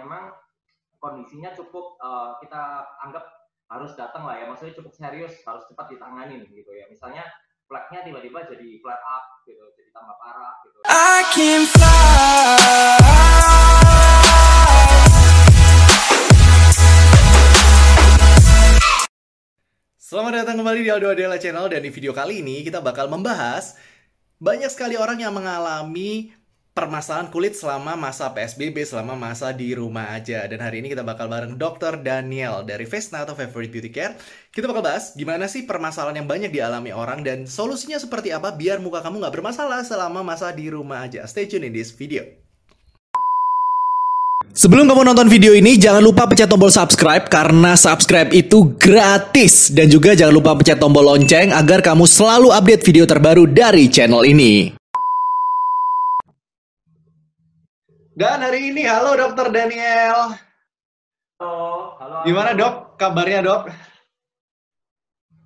memang 0.00 0.32
kondisinya 0.96 1.52
cukup 1.52 2.00
uh, 2.00 2.40
kita 2.40 2.80
anggap 3.04 3.28
harus 3.68 3.92
datang 3.92 4.24
lah 4.24 4.40
ya, 4.40 4.48
maksudnya 4.48 4.72
cukup 4.72 4.88
serius, 4.96 5.44
harus 5.44 5.68
cepat 5.68 5.92
ditangani 5.92 6.40
gitu 6.48 6.72
ya. 6.72 6.88
Misalnya 6.88 7.28
flagnya 7.68 8.00
tiba-tiba 8.00 8.40
jadi 8.48 8.80
flare 8.80 9.04
up 9.04 9.44
gitu, 9.44 9.60
jadi 9.76 9.92
tambah 9.92 10.16
parah 10.16 10.54
gitu. 10.64 10.78
I 10.88 11.20
can 11.36 11.62
fly. 11.68 13.04
Selamat 20.00 20.44
datang 20.44 20.60
kembali 20.60 20.80
di 20.84 20.90
Aldo 20.92 21.08
Adela 21.12 21.36
Channel 21.36 21.68
dan 21.68 21.84
di 21.84 21.92
video 21.92 22.16
kali 22.16 22.40
ini 22.40 22.64
kita 22.64 22.80
bakal 22.80 23.12
membahas 23.12 23.76
banyak 24.40 24.72
sekali 24.72 24.96
orang 24.96 25.20
yang 25.20 25.36
mengalami 25.36 26.32
permasalahan 26.72 27.28
kulit 27.28 27.52
selama 27.52 27.94
masa 27.94 28.32
PSBB, 28.32 28.88
selama 28.88 29.12
masa 29.12 29.52
di 29.52 29.76
rumah 29.76 30.16
aja. 30.16 30.44
Dan 30.48 30.64
hari 30.64 30.80
ini 30.80 30.92
kita 30.92 31.04
bakal 31.04 31.28
bareng 31.28 31.60
Dr. 31.60 32.00
Daniel 32.00 32.64
dari 32.64 32.88
Face 32.88 33.12
atau 33.12 33.36
Favorite 33.36 33.72
Beauty 33.72 33.92
Care. 33.92 34.16
Kita 34.48 34.64
bakal 34.68 34.82
bahas 34.84 35.12
gimana 35.12 35.46
sih 35.46 35.68
permasalahan 35.68 36.24
yang 36.24 36.28
banyak 36.28 36.50
dialami 36.50 36.90
orang 36.90 37.20
dan 37.20 37.44
solusinya 37.44 38.00
seperti 38.00 38.32
apa 38.32 38.56
biar 38.56 38.80
muka 38.80 39.04
kamu 39.04 39.20
nggak 39.20 39.34
bermasalah 39.36 39.84
selama 39.84 40.24
masa 40.24 40.50
di 40.50 40.72
rumah 40.72 41.04
aja. 41.04 41.28
Stay 41.28 41.44
tune 41.44 41.68
in 41.68 41.76
this 41.76 41.92
video. 41.92 42.24
Sebelum 44.52 44.84
kamu 44.84 45.08
nonton 45.08 45.32
video 45.32 45.56
ini, 45.56 45.80
jangan 45.80 46.04
lupa 46.04 46.28
pencet 46.28 46.44
tombol 46.44 46.68
subscribe 46.68 47.24
karena 47.32 47.72
subscribe 47.72 48.28
itu 48.36 48.76
gratis. 48.76 49.72
Dan 49.72 49.88
juga 49.88 50.12
jangan 50.12 50.34
lupa 50.36 50.52
pencet 50.52 50.76
tombol 50.76 51.08
lonceng 51.08 51.56
agar 51.56 51.80
kamu 51.80 52.04
selalu 52.04 52.52
update 52.52 52.84
video 52.84 53.08
terbaru 53.08 53.48
dari 53.48 53.88
channel 53.88 54.28
ini. 54.28 54.81
Dan 58.12 58.44
hari 58.44 58.68
ini, 58.68 58.84
halo 58.84 59.16
Dokter 59.16 59.48
Daniel. 59.48 60.36
Halo, 61.40 61.96
halo. 61.96 62.16
Gimana 62.28 62.52
dok? 62.52 63.00
Kabarnya 63.00 63.40
dok? 63.40 63.72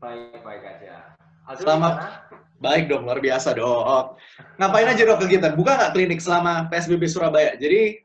Baik, 0.03 0.43
baik 0.43 0.63
aja. 0.67 1.15
Selamat. 1.55 1.95
Gimana? 1.95 2.27
Baik 2.59 2.91
dok, 2.91 3.07
luar 3.07 3.23
biasa 3.23 3.55
dok. 3.55 4.19
Ngapain 4.59 4.91
aja 4.91 5.03
dok 5.07 5.23
kegiatan? 5.23 5.55
Buka 5.55 5.79
nggak 5.79 5.95
klinik 5.95 6.19
selama 6.19 6.67
PSBB 6.67 7.07
Surabaya? 7.07 7.55
Jadi 7.55 8.03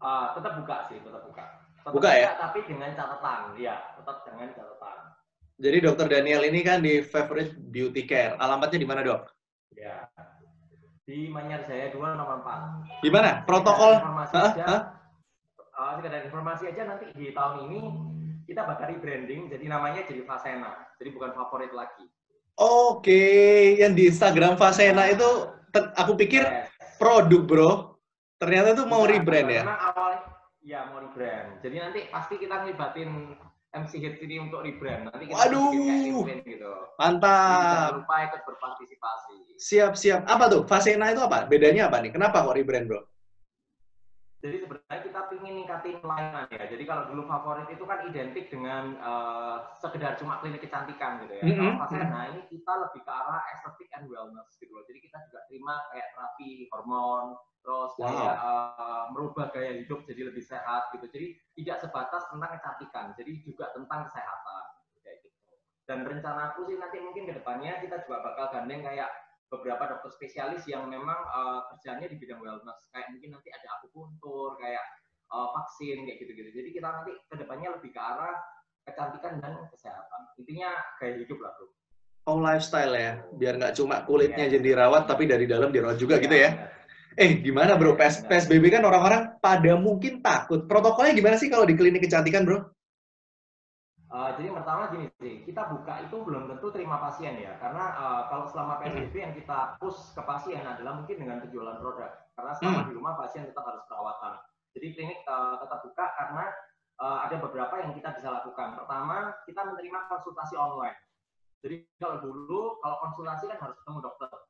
uh, 0.00 0.32
tetap 0.32 0.56
buka 0.64 0.88
sih, 0.88 0.96
tetap 1.04 1.20
buka. 1.20 1.44
Tetap 1.84 1.92
buka, 1.92 2.10
ya? 2.16 2.32
Tapi 2.48 2.64
dengan 2.64 2.96
catatan, 2.96 3.60
ya, 3.60 3.76
tetap 3.92 4.24
dengan 4.24 4.48
catatan. 4.56 4.98
Jadi 5.60 5.78
dokter 5.84 6.06
Daniel 6.08 6.48
ini 6.48 6.64
kan 6.64 6.80
di 6.80 7.04
Favorite 7.04 7.60
Beauty 7.60 8.08
Care. 8.08 8.40
Alamatnya 8.40 8.80
di 8.80 8.88
mana 8.88 9.04
dok? 9.04 9.28
Ya, 9.76 10.08
di 11.04 11.28
Manyar 11.28 11.68
Jaya 11.68 11.92
2 11.92 12.00
nomor 12.00 12.40
4. 12.40 13.04
Gimana? 13.04 13.44
Protokol? 13.44 14.00
Informasi 14.00 14.34
aja. 14.40 14.96
Uh, 15.74 15.92
sekedar 15.98 16.22
informasi 16.24 16.64
aja 16.70 16.82
nanti 16.86 17.10
di 17.12 17.34
tahun 17.34 17.66
ini 17.68 17.80
kita 18.46 18.62
bakal 18.62 18.88
rebranding 18.88 19.52
jadi 19.52 19.64
namanya 19.68 20.06
jadi 20.08 20.24
Fasena. 20.24 20.72
Jadi 20.96 21.08
bukan 21.12 21.36
favorit 21.36 21.72
lagi. 21.76 22.08
Oke, 22.54 23.74
yang 23.82 23.98
di 23.98 24.06
Instagram 24.08 24.54
Fasena 24.54 25.10
itu 25.10 25.26
aku 25.74 26.14
pikir 26.14 26.46
yes. 26.46 26.70
produk, 26.96 27.42
Bro. 27.42 27.70
Ternyata 28.38 28.78
tuh 28.78 28.86
mau 28.86 29.02
rebrand 29.02 29.50
ya. 29.50 29.62
awal 29.66 30.22
ya 30.62 30.86
mau 30.88 31.02
rebrand. 31.02 31.60
Jadi 31.60 31.76
nanti 31.82 32.00
pasti 32.08 32.38
kita 32.38 32.64
ngelibatin 32.64 33.34
MC 33.74 33.92
Hits 33.98 34.22
ini 34.22 34.38
untuk 34.38 34.62
rebrand. 34.62 35.10
Nanti 35.10 35.26
kita 35.26 35.34
Waduh. 35.34 36.22
gitu. 36.46 36.72
Mantap. 36.94 37.90
Jangan 37.90 37.98
lupa 38.00 38.16
ikut 38.30 38.40
berpartisipasi. 38.46 39.36
Siap, 39.58 39.92
siap. 39.98 40.20
Apa 40.30 40.46
tuh? 40.46 40.62
Fasena 40.64 41.10
itu 41.10 41.22
apa? 41.22 41.50
Bedanya 41.50 41.90
apa 41.90 41.98
nih? 41.98 42.14
Kenapa 42.14 42.46
kok 42.46 42.54
rebrand, 42.54 42.86
Bro? 42.86 43.02
Jadi 44.44 44.60
sebenarnya 44.60 45.00
kita 45.08 45.20
ingin 45.40 45.54
ningkatin 45.64 45.96
pelayanan 46.04 46.44
ya. 46.52 46.68
Jadi 46.68 46.84
kalau 46.84 47.08
dulu 47.08 47.24
favorit 47.24 47.64
itu 47.72 47.80
kan 47.88 48.04
identik 48.04 48.52
dengan 48.52 48.92
uh, 49.00 49.72
sekedar 49.80 50.20
cuma 50.20 50.36
klinik 50.44 50.60
kecantikan 50.60 51.24
gitu 51.24 51.40
ya. 51.40 51.44
Mm 51.48 51.48
-hmm. 51.48 51.60
Kalau 51.64 51.72
Fasena 51.80 52.20
ini 52.28 52.40
kita 52.52 52.72
lebih 52.76 53.00
ke 53.00 53.08
arah 53.08 53.40
aesthetic 53.56 53.88
and 53.96 54.04
wellness 54.04 54.52
gitu 54.60 54.68
loh. 54.76 54.84
Jadi 54.84 55.00
kita 55.00 55.16
juga 55.32 55.48
terima 55.48 55.80
kayak 55.88 56.12
terapi 56.12 56.68
hormon, 56.68 57.40
terus 57.64 57.92
wow. 57.96 58.04
kayak 58.04 58.36
uh, 58.44 59.04
merubah 59.16 59.48
gaya 59.48 59.80
hidup 59.80 60.04
jadi 60.04 60.28
lebih 60.28 60.44
sehat 60.44 60.92
gitu. 60.92 61.08
Jadi 61.08 61.26
tidak 61.64 61.80
sebatas 61.80 62.28
tentang 62.28 62.50
kecantikan, 62.60 63.06
jadi 63.16 63.32
juga 63.40 63.72
tentang 63.72 64.12
kesehatan 64.12 64.64
kayak 65.00 65.24
gitu. 65.24 65.52
Dan 65.88 66.04
rencana 66.04 66.52
aku 66.52 66.68
sih 66.68 66.76
nanti 66.76 67.00
mungkin 67.00 67.32
ke 67.32 67.40
depannya 67.40 67.80
kita 67.80 68.04
juga 68.04 68.20
bakal 68.20 68.52
gandeng 68.52 68.84
kayak 68.84 69.08
beberapa 69.58 69.86
dokter 69.86 70.10
spesialis 70.14 70.64
yang 70.66 70.90
memang 70.90 71.20
uh, 71.30 71.66
kerjanya 71.74 72.10
di 72.10 72.16
bidang 72.18 72.40
wellness, 72.42 72.90
kayak 72.90 73.10
mungkin 73.14 73.38
nanti 73.38 73.48
ada 73.54 73.68
akupuntur, 73.78 74.58
kayak 74.58 74.84
uh, 75.30 75.48
vaksin 75.54 76.04
kayak 76.06 76.18
gitu-gitu. 76.22 76.50
Jadi 76.50 76.68
kita 76.74 76.88
nanti 76.90 77.12
ke 77.14 77.34
depannya 77.38 77.74
lebih 77.78 77.90
ke 77.94 78.00
arah 78.00 78.36
kecantikan 78.84 79.40
dan 79.40 79.54
kesehatan. 79.72 80.20
Intinya 80.40 80.70
gaya 81.00 81.14
hidup 81.20 81.38
lah 81.40 81.52
tuh. 81.56 81.70
Oh 82.24 82.40
lifestyle 82.40 82.96
ya, 82.96 83.20
biar 83.36 83.60
nggak 83.60 83.76
cuma 83.76 84.00
kulitnya 84.08 84.48
ya. 84.48 84.56
jadi 84.56 84.80
rawat, 84.80 85.04
tapi 85.04 85.28
dari 85.28 85.44
dalam 85.44 85.68
dirawat 85.68 86.00
juga 86.00 86.16
ya, 86.16 86.22
gitu 86.24 86.36
ya. 86.36 86.42
ya. 86.48 86.50
Eh, 87.14 87.38
gimana 87.46 87.78
bro? 87.78 87.94
PS, 87.94 88.26
PSBB 88.26 88.74
kan 88.74 88.82
orang-orang 88.82 89.38
pada 89.38 89.78
mungkin 89.78 90.18
takut. 90.18 90.66
Protokolnya 90.66 91.14
gimana 91.14 91.38
sih 91.38 91.46
kalau 91.46 91.62
di 91.62 91.78
klinik 91.78 92.02
kecantikan, 92.02 92.42
bro? 92.42 92.73
Uh, 94.14 94.30
jadi 94.38 94.54
pertama 94.54 94.94
gini 94.94 95.10
sih, 95.18 95.42
kita 95.42 95.74
buka 95.74 96.06
itu 96.06 96.22
belum 96.22 96.46
tentu 96.46 96.70
terima 96.70 97.02
pasien 97.02 97.34
ya, 97.34 97.58
karena 97.58 97.98
uh, 97.98 98.22
kalau 98.30 98.46
selama 98.46 98.78
PSBB 98.78 99.10
yang 99.10 99.34
kita 99.34 99.74
push 99.82 100.14
ke 100.14 100.22
pasien 100.22 100.62
adalah 100.62 101.02
mungkin 101.02 101.18
dengan 101.18 101.42
penjualan 101.42 101.82
produk, 101.82 102.14
karena 102.38 102.54
selama 102.54 102.78
hmm. 102.78 102.86
di 102.86 102.92
rumah 102.94 103.18
pasien 103.18 103.42
tetap 103.42 103.66
harus 103.66 103.82
perawatan. 103.90 104.38
Jadi 104.70 104.86
klinik 104.94 105.18
uh, 105.26 105.58
tetap 105.58 105.82
buka 105.82 106.06
karena 106.14 106.46
uh, 107.02 107.18
ada 107.26 107.42
beberapa 107.42 107.74
yang 107.82 107.90
kita 107.98 108.14
bisa 108.14 108.30
lakukan. 108.30 108.78
Pertama, 108.78 109.34
kita 109.50 109.60
menerima 109.66 109.98
konsultasi 110.06 110.54
online. 110.54 110.98
Jadi 111.66 111.82
kalau 111.98 112.22
dulu 112.22 112.78
kalau 112.86 112.96
konsultasi 113.10 113.50
kan 113.50 113.58
harus 113.66 113.74
ketemu 113.82 113.98
dokter. 113.98 114.30
Oke, 114.30 114.46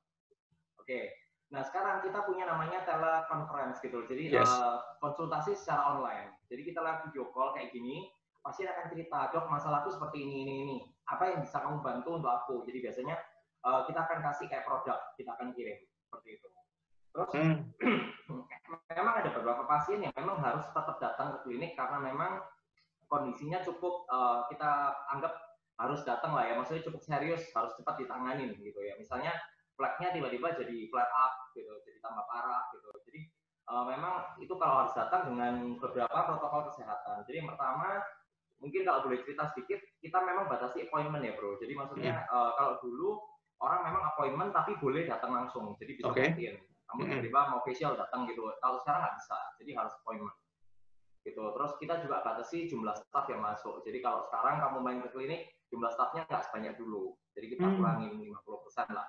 okay. 0.85 1.05
Nah 1.49 1.65
sekarang 1.65 2.05
kita 2.05 2.21
punya 2.29 2.45
namanya 2.45 2.85
teleconference 2.85 3.81
gitu, 3.81 4.05
jadi 4.13 4.45
yes. 4.45 4.45
uh, 4.45 4.85
konsultasi 5.01 5.57
secara 5.57 5.97
online. 5.97 6.37
Jadi 6.53 6.69
kita 6.69 6.85
lagi 6.85 7.09
video 7.09 7.33
call 7.33 7.57
kayak 7.57 7.73
gini, 7.73 8.13
pasien 8.45 8.69
akan 8.69 8.93
cerita, 8.93 9.33
dok 9.33 9.49
masalahku 9.49 9.89
seperti 9.89 10.21
ini 10.21 10.45
ini 10.45 10.55
ini, 10.69 10.77
apa 11.09 11.33
yang 11.33 11.41
bisa 11.41 11.65
kamu 11.65 11.81
bantu 11.81 12.21
untuk 12.21 12.29
aku? 12.29 12.55
Jadi 12.69 12.85
biasanya 12.85 13.17
uh, 13.65 13.89
kita 13.89 14.05
akan 14.05 14.21
kasih 14.21 14.47
kayak 14.53 14.69
produk, 14.69 15.01
kita 15.17 15.33
akan 15.33 15.57
kirim 15.57 15.81
seperti 16.05 16.37
itu. 16.37 16.47
Terus 17.17 17.31
hmm. 17.33 17.57
memang 19.01 19.15
ada 19.25 19.31
beberapa 19.33 19.65
pasien 19.65 20.05
yang 20.05 20.13
memang 20.13 20.45
harus 20.45 20.69
tetap 20.69 21.01
datang 21.01 21.41
ke 21.41 21.49
klinik 21.49 21.73
karena 21.73 21.97
memang 22.05 22.45
kondisinya 23.09 23.65
cukup 23.65 24.05
uh, 24.13 24.45
kita 24.53 24.93
anggap 25.09 25.33
harus 25.81 26.05
datang 26.07 26.37
lah 26.37 26.45
ya, 26.47 26.55
maksudnya 26.55 26.85
cukup 26.85 27.03
serius, 27.03 27.51
harus 27.57 27.73
cepat 27.81 27.97
ditangani 27.99 28.53
gitu 28.61 28.79
ya. 28.85 28.95
Misalnya 29.01 29.33
flagnya 29.75 30.13
tiba-tiba 30.13 30.55
jadi 30.55 30.77
flare 30.93 31.11
up 31.11 31.51
gitu, 31.57 31.73
jadi 31.89 31.99
tambah 31.99 32.29
parah 32.29 32.69
gitu. 32.77 32.93
Jadi 33.09 33.21
uh, 33.73 33.85
memang 33.89 34.37
itu 34.39 34.55
kalau 34.55 34.85
harus 34.85 34.95
datang 34.95 35.33
dengan 35.33 35.81
beberapa 35.81 36.19
protokol 36.29 36.71
kesehatan. 36.71 37.25
Jadi 37.27 37.37
yang 37.43 37.51
pertama 37.51 38.05
mungkin 38.65 38.83
kalau 38.89 39.05
boleh 39.05 39.21
cerita 39.21 39.45
sedikit, 39.53 39.79
kita 40.01 40.19
memang 40.25 40.49
batasi 40.49 40.89
appointment 40.89 41.21
ya 41.21 41.37
bro. 41.37 41.61
Jadi 41.61 41.77
maksudnya 41.77 42.25
hmm. 42.25 42.33
uh, 42.33 42.51
kalau 42.57 42.73
dulu 42.81 43.21
orang 43.61 43.81
memang 43.85 44.03
appointment 44.09 44.51
tapi 44.57 44.73
boleh 44.81 45.05
datang 45.05 45.37
langsung, 45.37 45.77
jadi 45.77 45.93
bisa 46.01 46.09
okay. 46.09 46.33
gantiin. 46.33 46.57
Kamu 46.89 47.01
hmm. 47.05 47.11
tiba-tiba 47.13 47.41
mau 47.53 47.61
facial 47.61 47.93
datang 47.95 48.25
gitu. 48.25 48.49
Kalau 48.65 48.81
sekarang 48.81 49.01
nggak 49.05 49.17
bisa, 49.21 49.39
jadi 49.61 49.71
harus 49.77 49.93
appointment 50.01 50.37
gitu. 51.25 51.41
Terus 51.57 51.73
kita 51.81 51.95
juga 52.05 52.21
batasi 52.21 52.69
jumlah 52.69 52.95
staff 53.01 53.27
yang 53.33 53.41
masuk. 53.41 53.81
Jadi 53.83 53.99
kalau 54.05 54.29
sekarang 54.29 54.61
kamu 54.61 54.79
main 54.85 54.99
ke 55.01 55.09
klinik, 55.11 55.43
jumlah 55.73 55.91
staffnya 55.97 56.29
nggak 56.29 56.45
sebanyak 56.49 56.75
dulu. 56.77 57.17
Jadi 57.33 57.47
kita 57.57 57.65
hmm. 57.65 57.77
kurangin 57.81 58.13
50% 58.21 58.93
lah. 58.93 59.09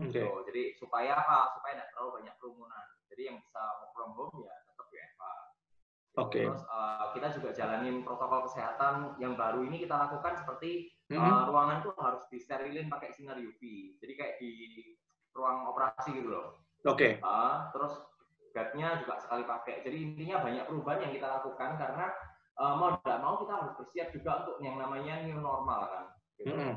Okay. 0.00 0.08
Gitu. 0.08 0.24
Jadi 0.48 0.62
supaya 0.80 1.12
apa? 1.20 1.52
Supaya 1.60 1.72
tidak 1.76 1.88
terlalu 1.92 2.10
banyak 2.24 2.34
kerumunan. 2.40 2.86
Jadi 3.12 3.22
yang 3.28 3.36
bisa 3.38 3.60
work 3.60 3.92
from 3.92 4.10
home 4.16 4.36
ya. 4.48 4.49
Oke. 6.18 6.42
Okay. 6.42 6.44
Terus 6.50 6.64
uh, 6.66 7.06
kita 7.14 7.28
juga 7.38 7.50
jalanin 7.54 8.02
protokol 8.02 8.50
kesehatan 8.50 9.14
yang 9.22 9.38
baru 9.38 9.62
ini 9.62 9.78
kita 9.78 9.94
lakukan 9.94 10.34
seperti 10.42 10.90
mm 11.06 11.14
-hmm. 11.14 11.22
uh, 11.22 11.42
ruangan 11.46 11.78
tuh 11.86 11.94
harus 12.02 12.22
disterilin 12.26 12.90
pakai 12.90 13.14
sinar 13.14 13.38
UV. 13.38 13.94
Jadi 14.02 14.12
kayak 14.18 14.34
di 14.42 14.52
ruang 15.30 15.70
operasi 15.70 16.10
gitu 16.18 16.34
loh. 16.34 16.66
Oke. 16.82 17.18
Okay. 17.18 17.22
Uh, 17.22 17.70
terus 17.70 17.94
guardnya 18.50 18.98
juga 18.98 19.22
sekali 19.22 19.46
pakai. 19.46 19.86
Jadi 19.86 19.96
intinya 20.02 20.42
banyak 20.42 20.64
perubahan 20.66 21.00
yang 21.06 21.12
kita 21.14 21.28
lakukan 21.30 21.70
karena 21.78 22.06
uh, 22.58 22.74
mau 22.74 22.98
tidak 22.98 23.18
mau 23.22 23.34
kita 23.38 23.52
harus 23.54 23.72
bersiap 23.78 24.08
juga 24.10 24.30
untuk 24.42 24.56
yang 24.58 24.76
namanya 24.82 25.14
new 25.22 25.38
normal 25.38 25.80
kan. 25.86 26.04
Gitu. 26.42 26.50
Mm 26.50 26.58
-hmm. 26.58 26.74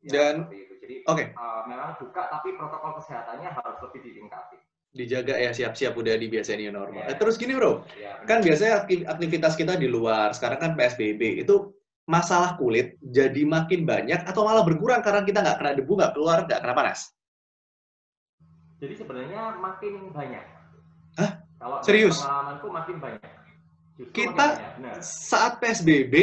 Ya, 0.00 0.12
Dan 0.16 0.48
jadi 0.80 1.04
okay. 1.04 1.32
uh, 1.36 1.68
memang 1.68 1.96
buka 2.00 2.28
tapi 2.28 2.56
protokol 2.56 2.96
kesehatannya 3.00 3.52
harus 3.52 3.78
lebih 3.88 4.00
ditingkati. 4.00 4.69
Dijaga 4.90 5.38
ya 5.38 5.54
siap-siap 5.54 5.94
udah 5.94 6.18
dibiasain 6.18 6.58
new 6.58 6.74
normal. 6.74 7.06
Yeah. 7.06 7.14
Terus 7.14 7.38
gini 7.38 7.54
bro, 7.54 7.86
yeah, 7.94 8.26
kan 8.26 8.42
biasanya 8.42 8.90
aktivitas 9.06 9.54
kita 9.54 9.78
di 9.78 9.86
luar, 9.86 10.34
sekarang 10.34 10.58
kan 10.58 10.70
PSBB 10.74 11.46
itu 11.46 11.70
masalah 12.10 12.58
kulit 12.58 12.98
jadi 12.98 13.46
makin 13.46 13.86
banyak 13.86 14.26
atau 14.26 14.42
malah 14.42 14.66
berkurang 14.66 14.98
karena 14.98 15.22
kita 15.22 15.46
nggak 15.46 15.58
kena 15.62 15.72
debu, 15.78 15.92
nggak 15.94 16.12
keluar, 16.18 16.42
nggak 16.42 16.58
kena 16.58 16.74
panas? 16.74 17.14
Jadi 18.82 18.94
sebenarnya 18.98 19.54
makin 19.62 20.10
banyak. 20.10 20.44
Hah? 21.22 21.30
Kalau 21.38 21.78
Serius? 21.86 22.18
pengalamanku 22.18 22.66
makin 22.74 22.96
banyak. 22.98 23.30
Justru 23.94 24.14
Kita- 24.16 24.58
makin 24.58 24.90
banyak. 24.90 25.02
Saat 25.06 25.62
PSBB 25.62 26.14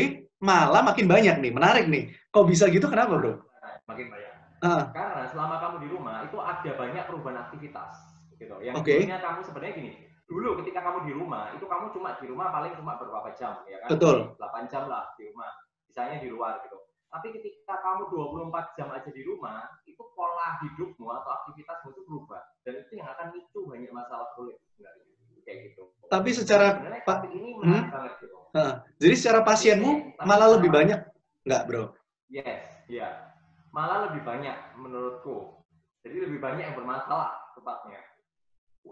malah 0.43 0.83
makin 0.83 1.07
banyak 1.07 1.39
nih, 1.39 1.51
menarik 1.55 1.87
nih. 1.87 2.11
Kok 2.35 2.51
bisa 2.51 2.67
gitu? 2.67 2.91
Kenapa, 2.91 3.15
Bro? 3.15 3.47
Makin 3.87 4.11
banyak. 4.11 4.33
Ah, 4.59 4.89
Karena 4.89 5.23
selama 5.29 5.55
kamu 5.61 5.75
di 5.85 5.87
rumah 5.93 6.25
itu 6.25 6.35
ada 6.41 6.71
banyak 6.73 7.03
perubahan 7.05 7.45
aktivitas 7.45 8.16
gitu. 8.37 8.55
Yang 8.61 8.75
dulunya 8.85 9.19
kamu 9.19 9.39
sebenarnya 9.43 9.73
gini, 9.77 9.91
dulu 10.27 10.49
ketika 10.63 10.79
kamu 10.85 10.97
di 11.09 11.13
rumah 11.13 11.43
itu 11.53 11.65
kamu 11.65 11.85
cuma 11.93 12.09
di 12.21 12.25
rumah 12.29 12.47
paling 12.53 12.73
cuma 12.77 12.93
beberapa 13.01 13.29
jam 13.35 13.61
ya 13.65 13.77
kan? 13.83 13.89
Betul. 13.93 14.17
8 14.37 14.71
jam 14.71 14.83
lah 14.87 15.09
di 15.17 15.29
rumah. 15.29 15.51
Misalnya 15.89 16.17
di 16.21 16.29
luar 16.29 16.61
gitu. 16.65 16.77
Tapi 17.07 17.31
ketika 17.33 17.79
kamu 17.81 18.11
24 18.11 18.75
jam 18.75 18.91
aja 18.91 19.09
di 19.09 19.23
rumah, 19.23 19.63
itu 19.87 20.03
pola 20.11 20.59
hidupmu 20.59 21.07
atau 21.07 21.29
aktivitasmu 21.41 21.95
itu 21.95 22.01
berubah. 22.03 22.43
Dan 22.67 22.83
itu 22.83 22.99
yang 22.99 23.07
akan 23.15 23.31
micu 23.31 23.63
banyak 23.63 23.91
masalah 23.95 24.27
kulit 24.35 24.59
sebenarnya. 24.75 25.05
Kayak 25.47 25.71
gitu. 25.71 25.83
tapi 26.11 26.35
secara 26.35 26.75
Sebenarnya 26.75 27.03
Pak- 27.07 27.23
topik 27.23 27.31
ini 27.31 27.49
menarik 27.55 27.87
banget 27.87 28.13
gitu. 28.19 28.37
jadi 28.99 29.13
secara 29.15 29.39
pasienmu 29.47 29.91
malah 30.27 30.59
lebih 30.59 30.67
banyak 30.67 30.99
nggak, 31.47 31.61
Bro? 31.71 31.95
Yes, 32.27 32.67
ya. 32.91 33.31
Malah 33.71 34.11
lebih 34.11 34.27
banyak 34.27 34.75
menurutku. 34.75 35.63
Jadi 36.03 36.19
lebih 36.19 36.43
banyak 36.43 36.67
yang 36.67 36.75
bermasalah 36.75 37.31
tepatnya. 37.55 38.03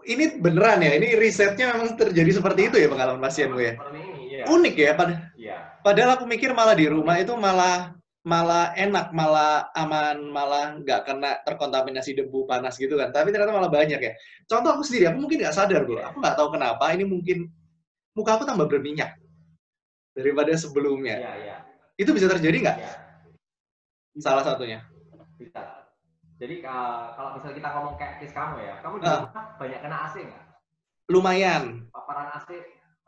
Ini 0.04 0.38
beneran 0.42 0.84
ya? 0.84 0.92
Ini 0.98 1.16
risetnya 1.16 1.72
memang 1.72 1.96
terjadi 1.96 2.30
seperti 2.36 2.68
itu 2.68 2.76
ya 2.76 2.88
pengalaman 2.92 3.24
ya? 3.24 3.30
Seperti 3.32 3.98
ini, 4.02 4.36
ya. 4.36 4.44
Unik 4.50 4.74
ya, 4.76 4.90
pad- 4.92 5.22
Iya. 5.38 5.56
padahal 5.80 6.10
aku 6.20 6.24
mikir 6.28 6.50
malah 6.52 6.74
di 6.74 6.90
rumah 6.90 7.16
itu 7.16 7.32
malah 7.38 7.96
malah 8.26 8.74
enak, 8.74 9.14
malah 9.14 9.70
aman, 9.78 10.18
malah 10.34 10.74
nggak 10.82 11.06
kena 11.06 11.38
terkontaminasi 11.46 12.18
debu 12.18 12.42
panas 12.42 12.74
gitu 12.74 12.98
kan. 12.98 13.14
Tapi 13.14 13.30
ternyata 13.30 13.54
malah 13.54 13.70
banyak 13.70 14.02
ya. 14.02 14.12
Contoh 14.50 14.74
aku 14.74 14.82
sendiri, 14.82 15.06
aku 15.14 15.22
mungkin 15.22 15.46
nggak 15.46 15.54
sadar 15.54 15.86
bro. 15.86 16.02
Aku 16.02 16.18
nggak 16.18 16.34
tahu 16.34 16.58
kenapa 16.58 16.90
ini 16.90 17.06
mungkin 17.06 17.46
muka 18.18 18.34
aku 18.34 18.42
tambah 18.42 18.66
berminyak 18.66 19.14
daripada 20.10 20.50
sebelumnya. 20.58 21.22
Iya, 21.22 21.32
iya. 21.38 21.56
Itu 21.94 22.10
bisa 22.10 22.26
terjadi 22.26 22.56
nggak? 22.66 22.76
Iya. 22.82 22.92
Salah 24.18 24.42
satunya. 24.42 24.82
Bisa. 25.38 25.75
Jadi 26.36 26.54
ka- 26.60 27.16
kalau 27.16 27.30
misalnya 27.32 27.56
kita 27.56 27.68
ngomong 27.72 27.94
kayak 27.96 28.14
case 28.20 28.34
kamu 28.36 28.56
ya, 28.60 28.74
kamu 28.84 28.94
di 29.00 29.06
Ah. 29.08 29.20
rumah 29.24 29.44
banyak 29.56 29.80
kena 29.80 29.96
AC 30.04 30.14
nggak? 30.20 30.44
Lumayan. 31.06 31.64
Paparan 31.88 32.28
AC, 32.30 32.48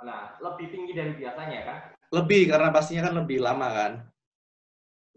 nah 0.01 0.33
lebih 0.39 0.67
tinggi 0.71 0.93
dari 0.93 1.13
biasanya 1.13 1.61
kan? 1.63 1.79
Lebih 2.09 2.49
karena 2.49 2.69
pastinya 2.73 3.03
kan 3.05 3.15
lebih 3.21 3.39
lama 3.39 3.69
kan. 3.69 3.93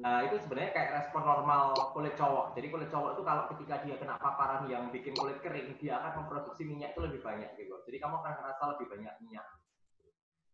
Nah 0.02 0.25
itu 0.25 0.36
sebenarnya 0.42 0.74
kayak 0.74 0.90
respon 0.98 1.24
normal 1.24 1.72
kulit 1.94 2.18
cowok. 2.18 2.58
Jadi 2.58 2.68
kulit 2.68 2.90
cowok 2.90 3.10
itu 3.16 3.22
kalau 3.22 3.44
ketika 3.54 3.75
dia 3.86 3.96
kena 3.96 4.18
paparan 4.18 4.66
yang 4.66 4.90
bikin 4.90 5.13
kulit 5.13 5.40
kering, 5.40 5.78
dia 5.78 6.02
akan 6.02 6.25
memproduksi 6.25 6.66
minyak 6.66 6.92
itu 6.92 7.06
lebih 7.06 7.22
banyak 7.22 7.54
gitu. 7.54 7.80
Jadi 7.86 7.96
kamu 7.96 8.18
akan 8.18 8.34
merasa 8.42 8.63
lebih 8.75 8.90
banyak 8.90 9.13
minyak. 9.22 9.46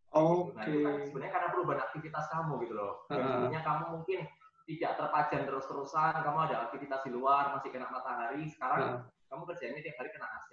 Oke. 0.10 0.54
Nah 0.54 0.64
itu 0.64 0.78
kan 0.84 0.94
sebenarnya 1.02 1.34
karena 1.34 1.48
perubahan 1.50 1.82
aktivitas 1.82 2.26
kamu 2.28 2.54
gitu 2.62 2.74
loh. 2.76 2.94
Heeh. 3.08 3.24
dulunya 3.24 3.62
kamu 3.64 3.84
mungkin 3.98 4.20
tidak 4.68 5.00
terpajan 5.00 5.48
terus-terusan, 5.48 6.12
kamu 6.28 6.40
ada 6.52 6.68
aktivitas 6.68 7.00
di 7.08 7.12
luar, 7.16 7.56
masih 7.56 7.72
kena 7.72 7.88
matahari, 7.88 8.44
sekarang 8.52 8.80
Heeh. 8.84 9.00
kamu 9.32 9.42
kerjanya 9.48 9.80
tiap 9.80 9.96
hari 9.98 10.10
kena 10.12 10.28
AC 10.28 10.52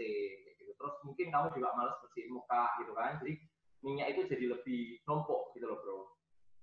gitu. 0.54 0.70
Terus 0.78 0.94
mungkin 1.02 1.26
kamu 1.34 1.46
juga 1.50 1.68
males 1.74 1.98
bersihin 1.98 2.30
muka 2.30 2.62
gitu 2.78 2.94
kan. 2.94 3.18
Jadi 3.18 3.42
minyak 3.82 4.14
itu 4.14 4.20
jadi 4.30 4.44
lebih 4.54 5.02
numpuk 5.04 5.50
gitu 5.58 5.66
loh 5.66 5.78
bro. 5.82 5.98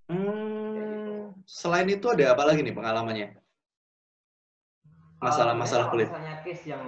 Hmm, 0.08 1.36
selain 1.44 1.86
itu 1.86 2.08
ada 2.08 2.32
apa 2.32 2.42
lagi 2.48 2.64
nih 2.64 2.72
pengalamannya? 2.72 3.28
Masalah-masalah 5.22 5.86
Uh, 5.86 5.92
kulit. 5.94 6.08
Misalnya 6.10 6.34
case 6.42 6.64
yang 6.66 6.84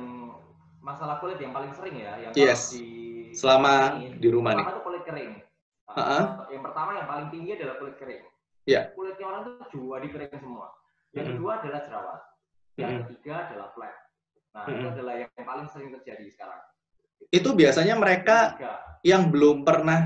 masalah 0.83 1.23
kulit 1.23 1.39
yang 1.39 1.55
paling 1.55 1.71
sering 1.71 1.95
ya, 2.01 2.19
yang 2.19 2.33
Yes. 2.35 2.75
di 2.75 3.31
Selama 3.31 3.99
ini, 4.03 4.19
di 4.19 4.29
rumah 4.31 4.55
nih. 4.55 4.65
pertama 4.65 4.79
tuh 4.81 4.85
kulit 4.87 5.03
kering. 5.07 5.33
Uh, 5.87 5.95
Uh-uh. 5.95 6.23
Yang 6.51 6.63
pertama 6.67 6.91
yang 6.99 7.07
paling 7.07 7.29
tinggi 7.31 7.51
adalah 7.55 7.75
kulit 7.79 7.97
kering. 8.01 8.23
Iya. 8.65 8.93
Kulitnya 8.97 9.27
orang 9.29 9.43
tuh 9.45 9.53
jadi 9.69 10.09
kering 10.09 10.41
semua. 10.41 10.67
Yang 11.13 11.27
kedua 11.37 11.51
adalah 11.61 11.81
jerawat. 11.85 12.21
Yang 12.75 12.91
Mm-mm. 12.91 13.05
ketiga 13.07 13.35
adalah 13.49 13.69
flek. 13.77 13.95
Nah 14.55 14.63
itu 14.67 14.73
Mm-mm. 14.75 14.93
adalah 14.97 15.15
yang 15.21 15.31
paling 15.45 15.69
sering 15.71 15.91
terjadi 16.01 16.27
sekarang. 16.33 16.61
Itu 17.31 17.49
biasanya 17.55 17.95
mereka 17.97 18.37
Yang 18.37 18.51
ketiga, 18.57 18.73
yang 19.05 19.23
belum 19.31 19.57
pernah 19.63 20.01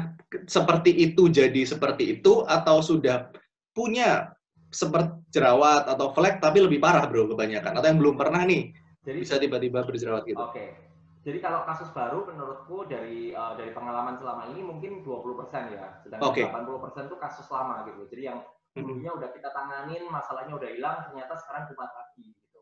seperti 0.45 0.93
itu 0.93 1.33
jadi 1.33 1.63
seperti 1.65 2.21
itu 2.21 2.45
atau 2.45 2.85
sudah 2.85 3.33
punya 3.73 4.35
seperti 4.69 5.17
jerawat 5.33 5.89
atau 5.89 6.13
flek 6.13 6.45
tapi 6.45 6.61
lebih 6.61 6.77
parah 6.77 7.09
bro 7.09 7.25
kebanyakan 7.33 7.73
atau 7.73 7.89
yang 7.89 8.01
belum 8.01 8.21
pernah 8.21 8.45
nih 8.45 8.69
jadi 9.01 9.19
bisa 9.25 9.41
tiba-tiba 9.41 9.81
berjerawat 9.89 10.29
gitu. 10.29 10.41
Oke. 10.41 10.88
Jadi 11.29 11.45
kalau 11.45 11.61
kasus 11.69 11.93
baru 11.93 12.25
menurutku 12.25 12.89
dari 12.89 13.37
eh, 13.37 13.53
dari 13.61 13.69
pengalaman 13.77 14.17
selama 14.17 14.49
ini 14.49 14.65
mungkin 14.65 15.05
20% 15.05 15.77
ya. 15.77 16.01
Sedangkan 16.01 16.25
Oke. 16.25 16.41
80% 16.49 17.05
itu 17.05 17.17
kasus 17.21 17.45
lama 17.53 17.85
gitu. 17.85 18.09
Jadi 18.09 18.33
yang 18.33 18.41
Mm-mm. 18.73 18.81
dulunya 18.81 19.13
udah 19.13 19.29
kita 19.37 19.53
tanganin, 19.53 20.09
masalahnya 20.09 20.57
udah 20.57 20.69
hilang, 20.73 21.05
ternyata 21.05 21.37
sekarang 21.37 21.69
kumat 21.69 21.93
lagi 21.93 22.33
gitu. 22.33 22.61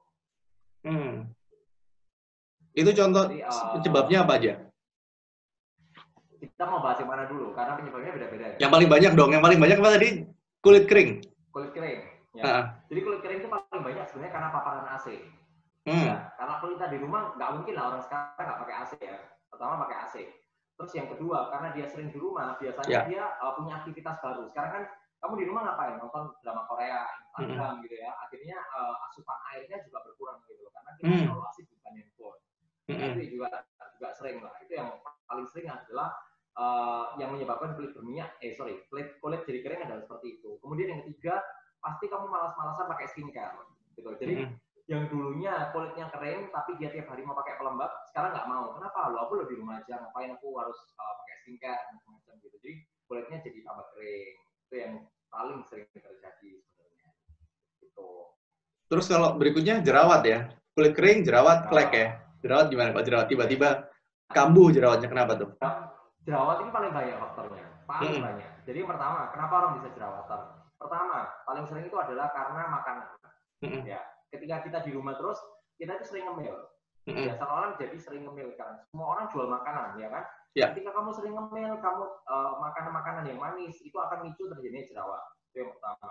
Hmm. 0.83 1.31
Itu 2.75 2.91
contoh 2.91 3.25
Jadi, 3.31 3.47
uh, 3.47 3.71
penyebabnya 3.79 4.19
apa 4.27 4.33
aja? 4.35 4.53
Kita 6.43 6.65
mau 6.67 6.83
bahas 6.83 6.99
yang 6.99 7.11
mana 7.15 7.25
dulu? 7.31 7.55
Karena 7.55 7.79
penyebabnya 7.79 8.11
beda-beda. 8.19 8.47
ya. 8.51 8.57
Yang 8.67 8.71
paling 8.75 8.89
banyak 8.91 9.13
dong, 9.15 9.31
yang 9.31 9.45
paling 9.47 9.61
banyak 9.63 9.79
apa 9.79 9.91
tadi? 9.95 10.09
Kulit 10.59 10.85
kering. 10.91 11.11
Kulit 11.55 11.71
kering. 11.71 12.01
Ya. 12.35 12.43
Ah, 12.43 12.63
Jadi 12.91 13.01
kulit 13.07 13.21
kering 13.23 13.39
itu 13.47 13.49
paling 13.49 13.83
banyak 13.87 14.05
sebenarnya 14.11 14.33
karena 14.35 14.49
paparan 14.51 14.87
AC. 14.91 15.07
Hmm. 15.87 16.05
Ya, 16.11 16.17
karena 16.35 16.55
kalau 16.59 16.71
kita 16.75 16.87
di 16.91 16.99
rumah 16.99 17.33
nggak 17.39 17.51
mungkin 17.57 17.73
lah 17.79 17.85
orang 17.95 18.03
sekarang 18.03 18.45
nggak 18.45 18.61
pakai 18.67 18.75
AC 18.83 18.93
ya. 19.01 19.19
Pertama 19.49 19.73
pakai 19.87 19.97
AC. 20.03 20.15
Terus 20.77 20.93
yang 20.93 21.09
kedua 21.09 21.49
karena 21.49 21.69
dia 21.73 21.87
sering 21.89 22.13
di 22.13 22.19
rumah, 22.21 22.59
biasanya 22.61 22.91
Ya. 22.93 23.01
dia 23.09 23.25
uh, 23.41 23.57
punya 23.57 23.81
aktivitas 23.81 24.21
baru. 24.21 24.45
Sekarang 24.53 24.71
kan 24.77 24.85
kamu 25.25 25.33
di 25.41 25.45
rumah 25.49 25.63
ngapain? 25.65 25.97
Nonton 25.97 26.37
drama 26.45 26.69
Korea, 26.69 27.09
Instagram 27.33 27.81
gitu 27.81 27.97
ya. 27.97 28.13
Akhirnya 28.21 28.59
uh, 28.77 29.07
asupan 29.09 29.39
airnya 29.55 29.81
juga 29.89 30.05
berkurang 30.05 30.45
gitu 30.45 30.61
loh. 30.61 30.73
Karena 30.77 30.91
kita 31.01 31.09
Hmm. 31.09 31.23
selalu 31.25 31.43
asik 31.49 31.65
bukan 31.73 31.93
handphone. 31.97 32.39
Nah, 32.87 32.95
Mm-mm. 32.95 33.15
itu 33.19 33.23
juga 33.35 33.49
juga 33.97 34.09
sering 34.15 34.39
lah. 34.45 34.55
Itu 34.63 34.73
yang 34.77 34.89
paling 35.27 35.47
sering 35.49 35.67
adalah 35.73 36.13
uh, 36.55 37.17
yang 37.17 37.33
menyebabkan 37.33 37.75
kulit 37.75 37.97
berminyak. 37.97 38.37
Eh 38.45 38.53
sorry, 38.53 38.85
kulit 38.93 39.17
kulit 39.19 39.43
jadi 39.49 39.65
kering 39.65 39.83
adalah 39.89 40.03
seperti 40.05 40.39
itu. 40.39 40.61
Kemudian 40.61 40.93
yang 40.93 41.01
ketiga 41.09 41.41
pasti 41.81 42.07
kamu 42.07 42.29
malas-malasan 42.29 42.87
pakai 42.87 43.07
skincare. 43.11 43.57
Gitu. 43.97 44.07
Jadi 44.21 44.35
Mm-mm. 44.45 44.55
Yang 44.87 45.11
dulunya 45.11 45.75
kulitnya 45.75 46.07
kering 46.15 46.47
tapi 46.55 46.79
dia 46.79 46.95
tiap 46.95 47.11
hari 47.11 47.27
mau 47.27 47.35
pakai 47.35 47.59
pelembab 47.59 47.91
sekarang 48.11 48.31
nggak 48.39 48.47
mau. 48.47 48.65
Kenapa? 48.79 49.11
Lo 49.11 49.19
aku 49.27 49.43
lebih 49.43 49.59
rumah 49.59 49.83
aja 49.83 49.99
ngapain 49.99 50.31
aku 50.31 50.55
harus 50.55 50.79
uh, 50.95 51.15
pakai 51.23 51.35
skincare 51.43 51.83
macam-macam 51.91 52.35
gitu. 52.39 52.57
Jadi 52.63 52.73
kulitnya 53.11 53.39
jadi 53.43 53.59
tambah 53.67 53.87
kering. 53.95 54.35
Itu 54.67 54.75
yang 54.79 54.93
paling 55.27 55.59
sering 55.67 55.91
terjadi 55.91 56.51
sebenarnya. 56.63 57.09
Gitu. 57.83 58.09
Terus 58.87 59.07
kalau 59.11 59.35
berikutnya 59.35 59.83
jerawat 59.83 60.23
ya. 60.23 60.47
Kulit 60.77 60.93
kering, 60.95 61.27
jerawat, 61.27 61.67
flek 61.67 61.91
ya. 61.91 62.09
Jerawat 62.45 62.71
gimana 62.71 62.95
Pak? 62.95 63.03
Jerawat 63.03 63.27
tiba-tiba 63.27 63.91
kambuh 64.31 64.71
jerawatnya 64.71 65.09
kenapa 65.11 65.35
tuh? 65.35 65.51
jerawat 66.27 66.63
ini 66.63 66.71
paling 66.71 66.93
banyak 66.95 67.17
faktornya. 67.19 67.65
Paling 67.91 68.19
Hmm. 68.19 68.23
banyak. 68.23 68.51
Jadi 68.67 68.77
yang 68.83 68.91
pertama 68.91 69.31
kenapa 69.35 69.53
orang 69.63 69.73
bisa 69.83 69.89
jerawatan? 69.99 70.43
Pertama 70.79 71.19
paling 71.43 71.65
sering 71.67 71.87
itu 71.91 71.97
adalah 71.99 72.31
karena 72.31 72.63
makanan. 72.71 73.07
Mm-mm. 73.65 73.89
ya 73.89 74.05
ketika 74.37 74.63
kita 74.63 74.79
di 74.85 74.91
rumah 74.93 75.17
terus 75.17 75.41
kita 75.81 75.97
itu 75.97 76.05
sering 76.13 76.29
ngemil. 76.29 76.57
Biasa 77.07 77.45
orang 77.47 77.71
jadi 77.81 77.97
sering 77.97 78.23
ngemil 78.29 78.53
kan. 78.61 78.83
Semua 78.93 79.17
orang 79.17 79.27
jual 79.33 79.47
makanan 79.49 79.97
ya 79.97 80.09
kan? 80.13 80.25
Ya. 80.57 80.73
ketika 80.73 80.97
kamu 80.97 81.13
sering 81.13 81.37
ngemil 81.37 81.77
kamu 81.85 82.05
eh, 82.09 82.53
makanan-makanan 82.65 83.25
yang 83.29 83.37
manis 83.37 83.77
itu 83.85 83.97
akan 83.97 84.25
micu 84.25 84.49
terjadinya 84.49 84.85
jerawat. 84.89 85.23
Itu 85.53 85.57
yang 85.65 85.71
pertama. 85.77 86.11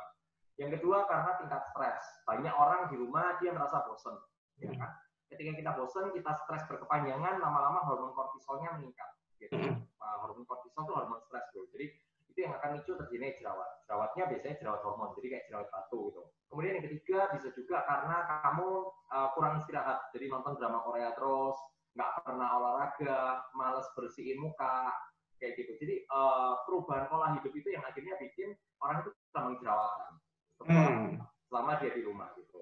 Yang 0.56 0.70
kedua 0.80 0.98
karena 1.10 1.32
tingkat 1.42 1.62
stres. 1.74 2.04
Banyak 2.30 2.54
orang 2.54 2.82
di 2.94 2.96
rumah 2.96 3.36
dia 3.42 3.52
merasa 3.54 3.82
bosan 3.86 4.16
ya 4.62 4.72
Hmm. 4.72 4.80
kan? 4.80 4.92
Ketika 5.26 5.52
kita 5.58 5.72
bosan 5.76 6.14
kita 6.16 6.32
stres 6.46 6.64
berkepanjangan 6.70 7.42
lama-lama 7.42 7.84
hormon 7.90 8.14
kortisolnya 8.14 8.78
meningkat 8.78 9.10
gitu. 9.42 9.58
Nah, 9.58 10.16
hormon 10.24 10.46
kortisol 10.48 10.86
itu 10.88 10.94
hormon 10.96 11.20
stres 11.28 11.44
bro. 11.52 11.66
Jadi 11.76 11.86
itu 12.32 12.38
yang 12.40 12.54
akan 12.56 12.80
micu 12.80 12.96
terjadinya 12.96 13.36
jerawat. 13.36 13.70
Jerawatnya 13.84 14.24
biasanya 14.32 14.56
jerawat 14.62 14.82
hormon 14.86 15.10
jadi 15.20 15.28
kayak 15.28 15.46
jerawat 15.52 15.68
batu 15.74 16.00
gitu 16.14 16.24
kemudian 16.50 16.78
yang 16.80 16.86
ketiga 16.88 17.20
bisa 17.36 17.50
juga 17.54 17.84
karena 17.86 18.18
kamu 18.46 18.70
uh, 19.12 19.28
kurang 19.34 19.62
istirahat. 19.64 20.10
Jadi 20.16 20.30
nonton 20.30 20.56
drama 20.58 20.82
Korea 20.86 21.12
terus 21.18 21.58
nggak 21.96 22.12
pernah 22.28 22.50
olahraga 22.60 23.48
males 23.56 23.88
bersihin 23.96 24.44
muka 24.44 24.92
kayak 25.40 25.56
gitu. 25.60 25.76
Jadi 25.80 25.96
uh, 26.12 26.64
perubahan 26.68 27.08
pola 27.08 27.36
hidup 27.40 27.52
itu 27.56 27.72
yang 27.72 27.84
akhirnya 27.84 28.16
bikin 28.20 28.56
orang 28.84 29.04
itu 29.04 29.12
gampang 29.32 29.56
jerawatan 29.64 30.12
setelah 30.56 30.88
Hmm. 30.88 31.20
selama 31.52 31.72
dia 31.80 31.92
di 31.94 32.02
rumah 32.04 32.32
gitu. 32.40 32.60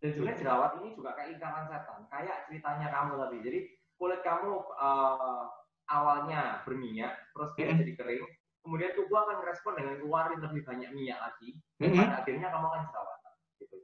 Dan 0.00 0.10
sebenarnya 0.12 0.40
jerawat 0.44 0.70
ini 0.84 0.88
juga 0.96 1.16
kayak 1.16 1.28
lingkaran 1.36 1.64
setan. 1.68 2.00
Kayak 2.12 2.36
ceritanya 2.48 2.86
kamu 2.92 3.12
tadi. 3.20 3.38
Jadi 3.40 3.58
kulit 3.96 4.20
kamu 4.20 4.50
uh, 4.76 5.44
awalnya 5.88 6.64
berminyak 6.64 7.12
terus 7.32 7.52
dia 7.56 7.72
Mm-mm. 7.72 7.80
jadi 7.84 7.92
kering. 7.96 8.24
Kemudian 8.64 8.96
tubuh 8.96 9.20
akan 9.20 9.44
merespon 9.44 9.76
dengan 9.76 9.94
keluarin 10.00 10.40
lebih 10.40 10.62
banyak 10.64 10.90
minyak 10.92 11.20
lagi. 11.20 11.56
Dan 11.80 11.92
Mm-mm. 11.92 12.00
pada 12.04 12.14
akhirnya 12.24 12.48
kamu 12.52 12.66
akan 12.68 12.82
jerawatan 12.88 13.04
gitu 13.04 13.13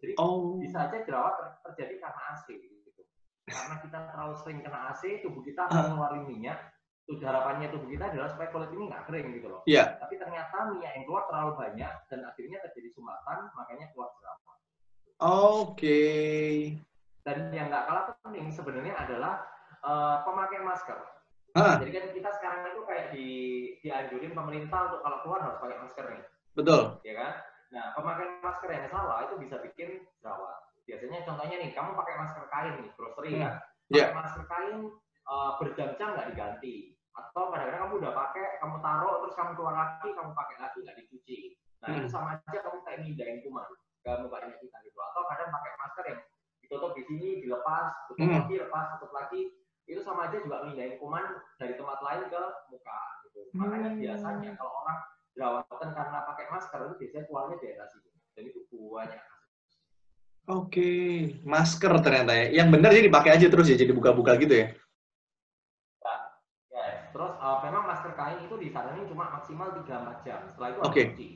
jadi 0.01 0.13
Oh. 0.17 0.57
bisa 0.57 0.89
aja 0.89 0.99
jerawat 1.05 1.35
ter- 1.37 1.57
terjadi 1.71 1.95
karena 2.01 2.21
AC 2.33 2.47
gitu. 2.51 3.03
Karena 3.47 3.77
kita 3.83 3.99
terlalu 4.09 4.35
sering 4.41 4.59
kena 4.63 4.79
AC, 4.91 5.03
tubuh 5.21 5.43
kita 5.43 5.67
akan 5.67 5.77
Ah. 5.77 5.87
ngeluarin 5.91 6.25
minyak, 6.27 6.59
tujuh 7.05 7.27
harapannya 7.27 7.67
tubuh 7.69 7.91
kita 7.91 8.05
adalah 8.09 8.31
supaya 8.31 8.49
kulit 8.49 8.71
ini 8.71 8.87
nggak 8.87 9.05
kering 9.11 9.29
gitu 9.35 9.47
loh. 9.51 9.61
Iya. 9.67 9.99
Tapi 9.99 10.15
ternyata 10.17 10.57
minyak 10.71 10.93
yang 10.95 11.05
keluar 11.05 11.25
terlalu 11.27 11.53
banyak 11.59 11.95
dan 12.07 12.21
akhirnya 12.23 12.59
terjadi 12.63 12.89
sumbatan, 12.95 13.39
makanya 13.53 13.87
keluar 13.91 14.09
jerawat. 14.15 14.59
Oke. 15.21 16.01
Dan 17.21 17.53
yang 17.53 17.69
nggak 17.69 17.85
kalah 17.85 18.05
penting 18.25 18.49
sebenarnya 18.49 18.95
adalah 18.97 19.45
uh, 19.83 20.25
pemakaian 20.25 20.65
masker. 20.65 20.97
Hah, 21.51 21.83
Jadi 21.83 21.91
kan 21.91 22.05
kita 22.15 22.31
sekarang 22.39 22.63
itu 22.63 22.81
kayak 22.87 23.07
di 23.11 23.29
dianjurin 23.83 24.33
pemerintah 24.33 24.87
untuk 24.87 25.01
kalau 25.03 25.19
keluar 25.27 25.41
harus 25.43 25.59
pakai 25.59 25.77
masker 25.83 26.05
nih, 26.07 26.23
betul. 26.55 26.83
ya 27.03 27.15
kan? 27.19 27.33
Nah, 27.71 27.95
pemakaian 27.95 28.43
masker 28.43 28.69
yang 28.71 28.91
salah 28.91 29.31
itu 29.31 29.35
bisa 29.39 29.63
bikin 29.63 30.03
jerawat. 30.19 30.59
Biasanya 30.91 31.23
contohnya 31.23 31.57
nih, 31.63 31.71
kamu 31.71 31.95
pakai 31.95 32.15
masker 32.19 32.45
kain 32.51 32.75
nih, 32.83 32.91
grocery 32.99 33.31
Hmm. 33.39 33.43
kan? 33.47 33.55
Iya. 33.91 34.05
Pakai 34.11 34.19
masker 34.19 34.45
kain 34.51 34.77
uh, 35.31 35.51
berjam-jam 35.63 36.09
nggak 36.19 36.29
diganti. 36.35 36.75
Atau 37.15 37.51
kadang-kadang 37.55 37.83
kamu 37.87 37.95
udah 38.03 38.13
pakai, 38.15 38.59
kamu 38.59 38.77
taruh, 38.83 39.15
terus 39.23 39.35
kamu 39.39 39.51
keluar 39.55 39.75
lagi, 39.79 40.09
kamu 40.11 40.31
pakai 40.35 40.57
lagi 40.59 40.79
nggak 40.83 40.99
dicuci. 40.99 41.39
Nah, 41.81 41.89
itu 41.95 42.07
Hmm. 42.11 42.13
sama 42.13 42.29
aja 42.35 42.59
kamu 42.59 42.79
kayak 42.83 42.99
mindahin 43.07 43.39
kuman 43.47 43.67
ke 44.03 44.11
mukanya 44.19 44.57
kita 44.59 44.77
gitu. 44.83 44.99
Atau 44.99 45.23
kadang 45.31 45.49
pakai 45.55 45.73
masker 45.79 46.05
yang 46.11 46.21
ditutup 46.61 46.93
di 46.99 47.03
sini, 47.07 47.29
dilepas, 47.39 47.87
tutup 48.11 48.27
Hmm. 48.27 48.35
lagi, 48.43 48.55
lepas, 48.59 48.87
tutup 48.99 49.13
lagi. 49.15 49.43
Itu 49.87 50.01
sama 50.03 50.27
aja 50.31 50.43
juga 50.43 50.67
mindahin 50.67 50.99
kuman 50.99 51.25
dari 51.59 51.75
tempat 51.79 51.99
lain 52.03 52.23
ke 52.31 52.43
muka 52.71 53.01
gitu. 53.27 53.41
Makanya 53.55 53.91
Hmm. 53.95 53.99
biasanya 54.03 54.51
kalau 54.59 54.73
orang 54.83 54.99
jerawatan 55.35 55.89
karena 55.95 56.19
pakai 56.27 56.47
masker 56.51 56.79
itu 56.91 56.95
biasanya 57.01 57.25
keluarnya 57.31 57.57
daerah 57.63 57.87
sini. 57.91 58.11
Dan 58.35 58.43
itu 58.51 58.61
banyak. 58.71 59.23
Oke, 60.51 60.91
masker 61.47 61.93
ternyata 62.03 62.33
ya. 62.35 62.47
Yang 62.63 62.69
benar 62.75 62.91
jadi 62.91 63.07
dipakai 63.07 63.31
aja 63.39 63.47
terus 63.47 63.71
ya, 63.71 63.77
jadi 63.79 63.93
buka-buka 63.95 64.35
gitu 64.41 64.55
ya. 64.67 64.69
Yes. 66.71 67.13
Terus 67.13 67.33
uh, 67.39 67.59
memang 67.67 67.87
masker 67.87 68.13
kain 68.19 68.39
itu 68.43 68.55
disaranin 68.59 69.07
cuma 69.07 69.31
maksimal 69.31 69.75
3-4 69.79 70.27
jam. 70.27 70.41
Setelah 70.51 70.69
itu 70.75 70.79
harus 70.81 70.91
Oke. 70.91 71.03
cuci. 71.15 71.29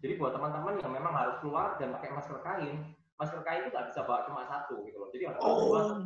Jadi 0.00 0.12
buat 0.16 0.32
teman-teman 0.32 0.80
yang 0.80 0.92
memang 0.92 1.12
harus 1.12 1.36
keluar 1.44 1.76
dan 1.76 1.92
pakai 1.92 2.08
masker 2.16 2.40
kain, 2.40 2.76
masker 3.20 3.40
kain 3.44 3.68
itu 3.68 3.70
nggak 3.72 3.86
bisa 3.92 4.00
bawa 4.08 4.24
cuma 4.24 4.48
satu 4.48 4.80
gitu 4.88 4.96
loh. 4.96 5.08
Jadi 5.12 5.24
harus 5.28 5.40
Oh, 5.44 6.00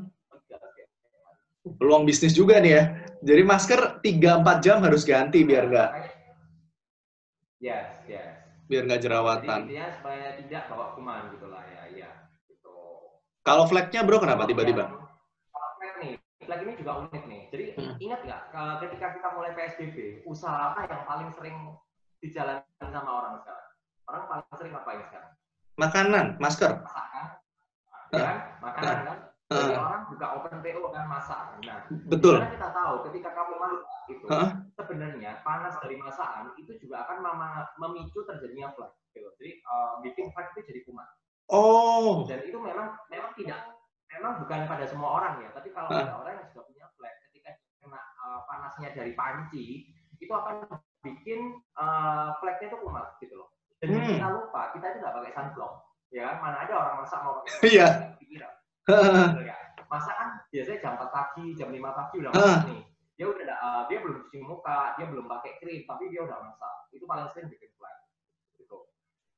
peluang 1.79 2.05
bisnis 2.05 2.35
juga 2.35 2.59
nih 2.59 2.73
ya. 2.75 2.83
Jadi 3.23 3.43
masker 3.47 3.81
3-4 4.03 4.64
jam 4.67 4.79
harus 4.83 5.07
ganti 5.07 5.47
biar 5.47 5.71
nggak 5.71 6.13
Yes, 7.59 8.03
yes. 8.07 8.35
biar 8.65 8.89
nggak 8.89 9.01
Jadi 9.01 9.07
jerawatan. 9.13 9.61
intinya 9.69 9.87
supaya 9.93 10.27
tidak 10.41 10.63
bawa 10.73 10.87
kuman 10.97 11.23
gitu 11.37 11.47
lah 11.53 11.63
ya, 11.69 11.83
iya. 11.93 12.11
Gitu. 12.49 12.73
Kalau 13.45 13.69
flagnya 13.69 14.01
bro 14.03 14.17
kenapa 14.17 14.49
tiba-tiba? 14.49 14.89
yang- 14.89 15.05
Kalau 15.53 15.71
flag 15.77 15.95
nih, 16.01 16.13
flag 16.41 16.61
ini 16.65 16.73
juga 16.81 16.93
unik 17.05 17.25
nih. 17.29 17.43
Jadi 17.53 17.65
Hmm. 17.77 17.95
ingat 18.01 18.21
nggak 18.25 18.43
ke- 18.49 18.77
ketika 18.89 19.07
kita 19.15 19.29
mulai 19.37 19.51
PSBB, 19.53 19.97
usaha 20.25 20.73
apa 20.73 20.89
yang 20.89 21.05
paling 21.05 21.29
sering 21.37 21.57
dijalankan 22.19 22.89
sama 22.89 23.11
orang 23.13 23.35
sekarang? 23.45 23.69
Orang 24.05 24.23
paling 24.29 24.49
sering 24.57 24.75
apa 24.75 24.91
yang 24.93 25.05
sekarang? 25.09 25.33
Makanan, 25.75 26.27
masker. 26.41 26.73
Masak 26.81 27.07
kan? 27.13 27.27
Ya 28.15 28.21
kan? 28.23 28.37
Makanan 28.63 28.97
kan? 29.05 29.19
Jadi 29.45 29.71
Heeh. 29.71 29.77
orang 29.77 30.03
buka 30.09 30.27
open 30.41 30.57
PO 30.65 30.83
kan 30.89 31.05
masak. 31.05 31.39
Nah, 31.61 31.85
Betul. 32.09 32.41
gimana 32.41 32.53
kita 32.57 32.69
tahu 32.73 32.95
ketika 33.09 33.29
kamu 33.37 33.55
masak 33.61 33.83
itu 34.09 34.25
Heeh. 34.25 34.51
sebenarnya 34.73 35.31
panas 35.45 35.75
dari 35.79 35.97
masakan 35.97 36.57
itu 36.57 36.73
juga 36.81 37.05
akan 37.05 37.17
memicu 37.77 38.25
terjadinya 38.25 38.73
flag. 38.73 38.93
Gitu. 39.13 39.29
Jadi 39.37 39.53
eh, 39.61 39.93
bikin 40.01 40.33
flag 40.33 40.49
itu 40.57 40.61
jadi 40.65 40.81
kuman. 40.89 41.07
Oh, 41.53 42.25
dan 42.25 42.41
itu 42.41 42.57
memang 42.57 42.97
memang 43.13 43.37
tidak 43.37 43.61
memang 44.09 44.41
bukan 44.41 44.65
pada 44.65 44.89
semua 44.89 45.21
orang 45.21 45.45
ya 45.45 45.53
tapi 45.53 45.69
kalau 45.71 45.93
Ah. 45.93 46.01
ada 46.09 46.17
orang 46.17 46.41
yang 46.41 46.49
sudah 46.49 46.65
punya 46.65 46.87
flag 46.97 47.13
ketika 47.29 47.51
kena 47.83 48.01
uh, 48.25 48.41
panasnya 48.49 48.97
dari 48.97 49.13
panci 49.13 49.93
itu 50.17 50.33
akan 50.33 50.65
bikin 51.05 51.61
uh, 51.77 52.33
flagnya 52.41 52.73
itu 52.73 52.79
kumat 52.81 53.21
gitu 53.21 53.37
loh 53.37 53.53
dan 53.77 53.93
Hmm. 53.93 54.09
kita 54.09 54.29
lupa 54.33 54.73
kita 54.73 54.87
itu 54.89 54.99
nggak 55.05 55.15
pakai 55.21 55.33
sunblock 55.37 55.75
ya 56.09 56.41
mana 56.41 56.57
ada 56.65 56.73
orang 56.81 56.95
masak 57.05 57.21
mau 57.21 57.43
pakai 57.45 57.53
Iya. 57.69 57.87
Bener 58.85 59.43
nggak? 59.43 59.61
masak 59.85 60.14
kan 60.17 60.29
biasanya 60.49 60.79
jam 60.81 60.93
4 60.97 61.07
pagi 61.09 61.47
jam 61.55 61.69
5 61.69 61.79
pagi 61.79 62.14
udah 62.19 62.31
Ah. 62.31 62.37
masak 62.37 62.67
nih 62.67 62.83
dia 63.14 63.26
udah 63.26 63.47
uh, 63.57 63.83
dia 63.87 63.99
belum 63.99 64.17
cuci 64.21 64.38
muka 64.43 64.79
dia 64.95 65.07
belum 65.07 65.26
pakai 65.29 65.53
krim 65.59 65.81
tapi 65.85 66.11
dia 66.11 66.21
udah 66.21 66.38
masak 66.41 66.75
itu 66.91 67.05
paling 67.05 67.31
sering 67.31 67.47
bikin 67.47 67.71
flag 67.73 67.97
gitu 68.55 68.79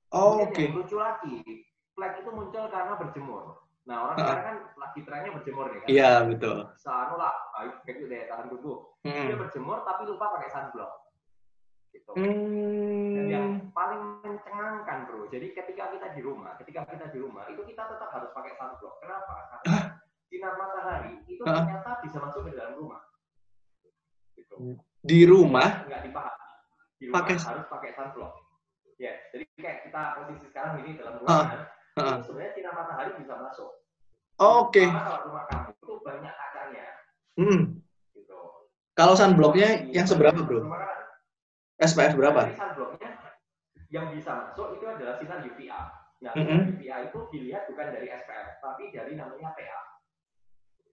Oh, 0.09 0.41
oke. 0.41 0.57
yang 0.57 0.73
lucu 0.73 0.97
lagi, 0.97 1.35
flag 1.93 2.15
itu 2.17 2.31
muncul 2.31 2.65
karena 2.67 2.95
berjemur. 2.95 3.59
Nah, 3.85 3.97
orang 4.03 4.17
sekarang 4.17 4.45
kan 4.45 4.57
lagi 4.77 5.01
trennya 5.03 5.31
berjemur 5.31 5.67
nih 5.69 5.79
kan. 5.79 5.89
Iya, 5.89 6.11
betul. 6.25 6.57
Bisa 6.73 6.91
anu 6.91 7.15
lah, 7.17 7.35
kayak 7.55 7.85
gitu 7.87 8.07
deh, 8.07 8.23
tahan 8.25 8.47
tubuh. 8.49 8.77
Dia 9.03 9.13
Hmm. 9.29 9.37
berjemur 9.37 9.83
tapi 9.83 10.07
lupa 10.07 10.31
pakai 10.33 10.49
sunblock. 10.49 10.91
Gitu. 11.97 12.13
Dan 13.17 13.25
yang 13.33 13.47
Hmm. 13.57 13.73
paling 13.73 14.21
mencengangkan 14.21 15.09
bro, 15.09 15.25
jadi 15.33 15.49
ketika 15.57 15.97
kita 15.97 16.13
di 16.13 16.21
rumah, 16.21 16.53
ketika 16.61 16.85
kita 16.85 17.09
di 17.09 17.19
rumah, 17.25 17.49
itu 17.49 17.65
kita 17.65 17.89
tetap 17.89 18.13
harus 18.13 18.29
pakai 18.37 18.53
sunblock. 18.61 19.01
Kenapa? 19.01 19.33
Karena 19.65 19.97
sinar 20.29 20.55
matahari 20.61 21.25
itu 21.25 21.41
Ah. 21.49 21.65
ternyata 21.65 21.91
bisa 22.05 22.19
masuk 22.21 22.45
ke 22.45 22.53
dalam 22.53 22.77
rumah. 22.77 23.01
Gitu. 24.37 24.77
Di 25.01 25.21
rumah, 25.25 25.89
Nggak 25.89 26.03
dipahami. 26.05 26.45
Di 27.01 27.05
rumah 27.09 27.17
Pakai- 27.25 27.41
harus 27.41 27.67
pakai 27.69 27.91
sunblock. 27.97 28.33
Ya, 28.97 29.13
jadi 29.33 29.45
kayak 29.57 29.79
kita 29.89 30.01
posisi 30.21 30.47
sekarang 30.53 30.73
ini 30.85 30.91
dalam 30.97 31.15
Ah. 31.17 31.21
ruangan, 31.25 31.61
Ah. 31.97 32.17
itu 32.21 32.23
sebenarnya 32.29 32.53
sinar 32.53 32.73
matahari 32.77 33.11
bisa 33.17 33.35
masuk. 33.41 33.71
oke. 34.37 34.85
Karena 34.85 35.01
kalau 35.01 35.21
rumah 35.33 35.45
kamu 35.49 35.71
itu 35.73 35.95
banyak 36.05 36.35
kacanya, 36.37 36.87
Hmm. 37.41 37.63
gitu. 38.13 38.39
Kalau 38.93 39.15
sunblocknya 39.17 39.89
yang 39.89 40.05
seberapa 40.05 40.37
bro? 40.45 40.61
rumah 40.61 40.77
kan, 40.81 40.96
SPF 41.77 42.17
berapa? 42.17 42.41
Jadi 42.49 42.57
sunblocknya 42.57 43.11
yang 43.93 44.07
bisa 44.17 44.31
masuk 44.33 44.81
itu 44.81 44.85
adalah 44.89 45.15
sinar 45.21 45.45
UVA. 45.45 45.81
Nah, 46.25 46.33
Mm-mm. 46.33 46.49
sinar 46.49 46.73
UVA 46.73 46.97
itu 47.13 47.19
dilihat 47.31 47.63
bukan 47.69 47.87
dari 47.93 48.09
SPF, 48.09 48.49
tapi 48.65 48.83
dari 48.91 49.13
namanya 49.15 49.53
PA. 49.53 49.81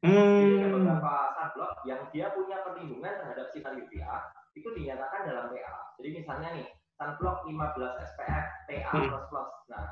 Jadi 0.04 0.12
ada 0.60 0.68
Hmm. 0.68 0.76
beberapa 0.76 1.14
sunblock 1.40 1.74
yang 1.88 2.02
dia 2.12 2.28
punya 2.36 2.60
perlindungan 2.68 3.14
terhadap 3.24 3.48
sinar 3.56 3.74
UVA 3.80 4.16
itu 4.52 4.68
dinyatakan 4.76 5.24
dalam 5.32 5.48
PA. 5.56 5.96
Jadi 5.96 6.10
misalnya 6.20 6.50
nih, 6.60 6.68
sunblock 7.00 7.48
15 7.48 7.96
SPF 8.04 8.46
PA++. 8.68 8.92
Hmm. 8.92 9.48
Nah, 9.72 9.86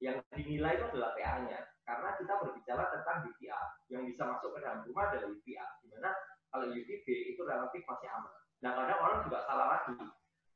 yang 0.00 0.16
dinilai 0.32 0.80
itu 0.80 0.84
adalah 0.88 1.12
PA-nya. 1.12 1.60
Karena 1.84 2.08
kita 2.16 2.32
berbicara 2.40 2.84
tentang 2.92 3.28
UVA. 3.28 3.60
Yang 3.92 4.02
bisa 4.12 4.22
masuk 4.24 4.56
ke 4.56 4.58
dalam 4.64 4.80
rumah 4.88 5.12
adalah 5.12 5.28
UVA. 5.28 5.66
Di 5.84 5.86
mana 5.92 6.10
kalau 6.48 6.72
UVB 6.72 7.06
itu 7.36 7.40
relatif 7.44 7.84
masih 7.84 8.08
aman. 8.08 8.32
Nah, 8.64 8.72
kadang 8.72 9.00
orang 9.04 9.20
juga 9.28 9.38
salah 9.44 9.66
lagi. 9.76 9.96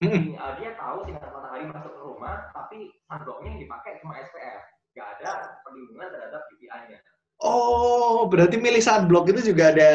Hmm. 0.03 0.35
Uh, 0.35 0.53
dia 0.59 0.75
tahu 0.75 1.07
sinar 1.07 1.31
matahari 1.31 1.65
masuk 1.71 1.93
ke 1.95 2.03
rumah, 2.03 2.51
tapi 2.51 2.91
sunblocknya 3.07 3.49
yang 3.55 3.61
dipakai 3.63 3.91
cuma 4.03 4.19
SPF. 4.19 4.63
Nggak 4.99 5.09
ada 5.19 5.31
perlindungan 5.63 6.09
terhadap 6.11 6.43
UVA-nya. 6.59 6.99
Oh, 7.43 8.27
berarti 8.27 8.59
milih 8.59 8.83
sunblock 8.83 9.31
itu 9.31 9.55
juga 9.55 9.71
ada 9.71 9.91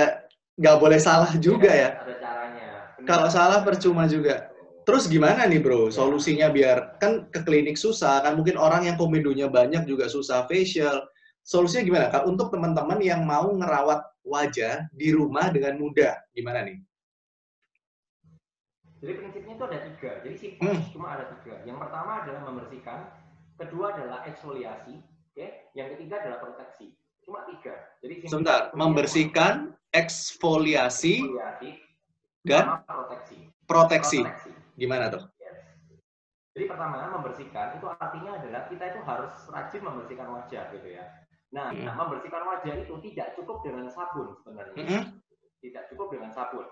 nggak 0.57 0.77
boleh 0.79 0.99
salah 0.99 1.31
juga 1.35 1.69
ya? 1.69 1.89
Ada 2.01 2.15
caranya. 2.23 2.67
Benar. 2.97 3.07
Kalau 3.07 3.27
salah 3.27 3.59
percuma 3.67 4.07
juga. 4.07 4.47
Terus 4.87 5.11
gimana 5.11 5.43
nih 5.43 5.59
bro 5.59 5.91
solusinya 5.91 6.47
biar 6.47 6.95
kan 7.03 7.27
ke 7.27 7.43
klinik 7.43 7.75
susah 7.75 8.23
kan 8.23 8.39
mungkin 8.39 8.55
orang 8.55 8.87
yang 8.87 8.95
komedonya 8.95 9.51
banyak 9.51 9.83
juga 9.83 10.07
susah 10.07 10.47
facial. 10.47 11.03
Solusinya 11.43 11.83
gimana 11.83 12.05
kak 12.07 12.23
untuk 12.23 12.55
teman-teman 12.55 12.99
yang 13.03 13.27
mau 13.27 13.51
ngerawat 13.51 13.99
wajah 14.23 14.87
di 14.95 15.11
rumah 15.11 15.51
dengan 15.51 15.75
mudah 15.75 16.15
gimana 16.31 16.63
nih? 16.63 16.79
Jadi 18.97 19.11
prinsipnya 19.13 19.53
itu 19.53 19.65
ada 19.69 19.79
tiga. 19.85 20.11
Jadi 20.25 20.35
simpel 20.35 20.73
Hmm. 20.73 20.81
cuma 20.89 21.07
ada 21.13 21.25
tiga. 21.37 21.55
Yang 21.63 21.77
pertama 21.85 22.11
adalah 22.25 22.41
membersihkan, 22.49 22.99
kedua 23.61 23.85
adalah 23.93 24.19
eksfoliasi, 24.25 24.95
oke? 25.33 25.47
Yang 25.77 25.87
ketiga 25.97 26.15
adalah 26.25 26.39
proteksi. 26.41 26.97
Cuma 27.21 27.45
tiga. 27.45 27.73
Jadi 28.01 28.13
simpel. 28.25 28.31
Sebentar, 28.33 28.59
membersihkan, 28.73 29.53
eksfoliasi, 29.93 31.13
eksfoliasi, 31.21 31.69
dan 32.41 32.81
proteksi. 32.89 33.37
proteksi. 33.69 34.19
Proteksi. 34.25 34.51
Gimana 34.77 35.13
tuh? 35.13 35.23
Yes. 35.37 35.61
Jadi 36.57 36.65
pertama 36.65 36.95
membersihkan 37.21 37.77
itu 37.77 37.85
artinya 37.85 38.31
adalah 38.41 38.61
kita 38.65 38.83
itu 38.89 38.99
harus 39.05 39.33
rajin 39.53 39.81
membersihkan 39.85 40.27
wajah 40.33 40.63
gitu 40.73 40.89
ya. 40.89 41.05
Nah, 41.53 41.69
Hmm. 41.69 41.85
nah, 41.85 41.93
membersihkan 41.95 42.43
wajah 42.43 42.73
itu 42.81 42.93
tidak 43.11 43.37
cukup 43.37 43.61
dengan 43.61 43.87
sabun 43.93 44.35
sebenarnya. 44.41 44.73
Mm-mm. 44.73 45.03
Tidak 45.63 45.83
cukup 45.93 46.17
dengan 46.17 46.33
sabun. 46.33 46.65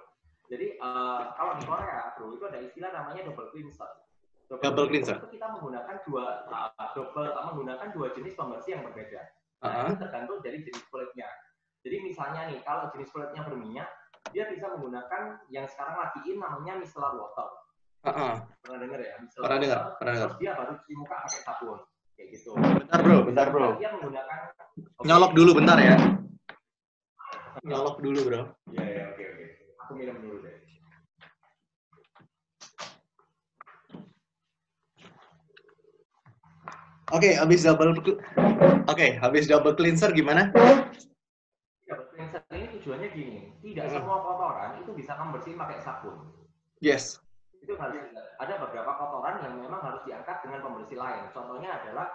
Jadi 0.46 0.78
eh, 0.78 1.22
kalau 1.34 1.58
di 1.58 1.64
Korea, 1.66 2.14
bro, 2.18 2.34
itu 2.38 2.44
ada 2.46 2.60
istilah 2.62 2.92
namanya 2.94 3.22
double 3.26 3.50
cleanser. 3.50 3.92
Double 4.46 4.86
cleanser. 4.86 5.18
itu 5.18 5.42
kita 5.42 5.48
menggunakan 5.58 6.06
dua 6.06 6.46
uh, 6.54 6.70
double 6.94 7.34
uh, 7.34 7.50
menggunakan 7.50 7.90
dua 7.98 8.14
jenis 8.14 8.38
pembersih 8.38 8.78
yang 8.78 8.84
berbeda. 8.86 9.22
Nah, 9.26 9.34
Uh-huh. 9.66 9.90
itu 9.90 9.98
tergantung 9.98 10.38
dari 10.46 10.62
jenis 10.62 10.84
kulitnya. 10.94 11.26
Jadi 11.82 11.98
misalnya 12.06 12.54
nih, 12.54 12.62
kalau 12.62 12.94
jenis 12.94 13.10
kulitnya 13.10 13.42
berminyak, 13.42 13.90
dia 14.30 14.46
bisa 14.54 14.70
menggunakan 14.70 15.42
yang 15.50 15.66
sekarang 15.66 15.98
lagi 15.98 16.20
in 16.30 16.38
namanya 16.38 16.78
micellar 16.78 17.18
water. 17.18 17.50
Uh-uh. 18.06 18.46
Pernah 18.62 18.80
dengar 18.86 19.00
ya? 19.02 19.18
Micellar 19.18 19.46
Pernah 19.50 19.60
dengar, 19.66 19.80
pernah 19.98 20.14
dengar. 20.14 20.30
Terus 20.30 20.42
dia 20.46 20.52
baru 20.54 20.72
cuci 20.78 20.94
muka 20.94 21.16
pakai 21.26 21.42
sabun, 21.42 21.80
kayak 22.14 22.28
gitu. 22.38 22.52
Bentar 22.54 23.00
bro, 23.02 23.18
bentar 23.26 23.48
bro. 23.50 23.68
Dia 23.82 23.90
menggunakan 23.98 24.38
Oke. 24.76 25.06
Nyolok 25.10 25.32
dulu 25.34 25.52
bentar 25.58 25.78
ya. 25.82 25.96
Nyolok 27.66 27.98
dulu 28.04 28.20
bro. 28.30 28.42
Iya, 28.70 28.84
iya, 28.86 29.04
oke, 29.10 29.24
oke 29.26 29.45
aku 29.86 29.94
minum 29.94 30.18
dulu 30.18 30.42
deh 30.42 30.58
Oke, 37.14 37.32
okay, 37.32 37.34
habis 37.38 37.62
double 37.62 37.94
oke, 37.94 38.18
okay, 38.90 39.14
habis 39.22 39.46
double 39.46 39.78
cleanser 39.78 40.10
gimana? 40.10 40.50
Double 41.86 42.10
cleanser 42.10 42.42
ini 42.50 42.66
tujuannya 42.82 43.10
gini, 43.14 43.38
tidak 43.62 43.94
semua 43.94 44.18
hmm. 44.18 44.26
kotoran 44.26 44.72
itu 44.82 44.92
bisa 44.98 45.14
kamu 45.14 45.38
bersihin 45.38 45.62
pakai 45.62 45.86
sabun. 45.86 46.34
Yes. 46.82 47.22
Itu 47.62 47.78
harus 47.78 48.10
ada 48.42 48.58
beberapa 48.58 48.90
kotoran 48.98 49.38
yang 49.46 49.54
memang 49.54 49.86
harus 49.86 50.02
diangkat 50.10 50.50
dengan 50.50 50.66
pembersih 50.66 50.98
lain. 50.98 51.30
Contohnya 51.30 51.78
adalah 51.78 52.10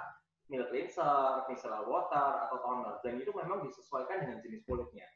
milk 0.51 0.69
cleanser, 0.75 1.47
micellar 1.47 1.87
water 1.87 2.51
atau 2.51 2.59
toner 2.59 2.99
dan 3.07 3.15
itu 3.23 3.31
memang 3.31 3.63
disesuaikan 3.63 4.27
dengan 4.27 4.43
jenis 4.43 4.67
kulitnya. 4.67 5.07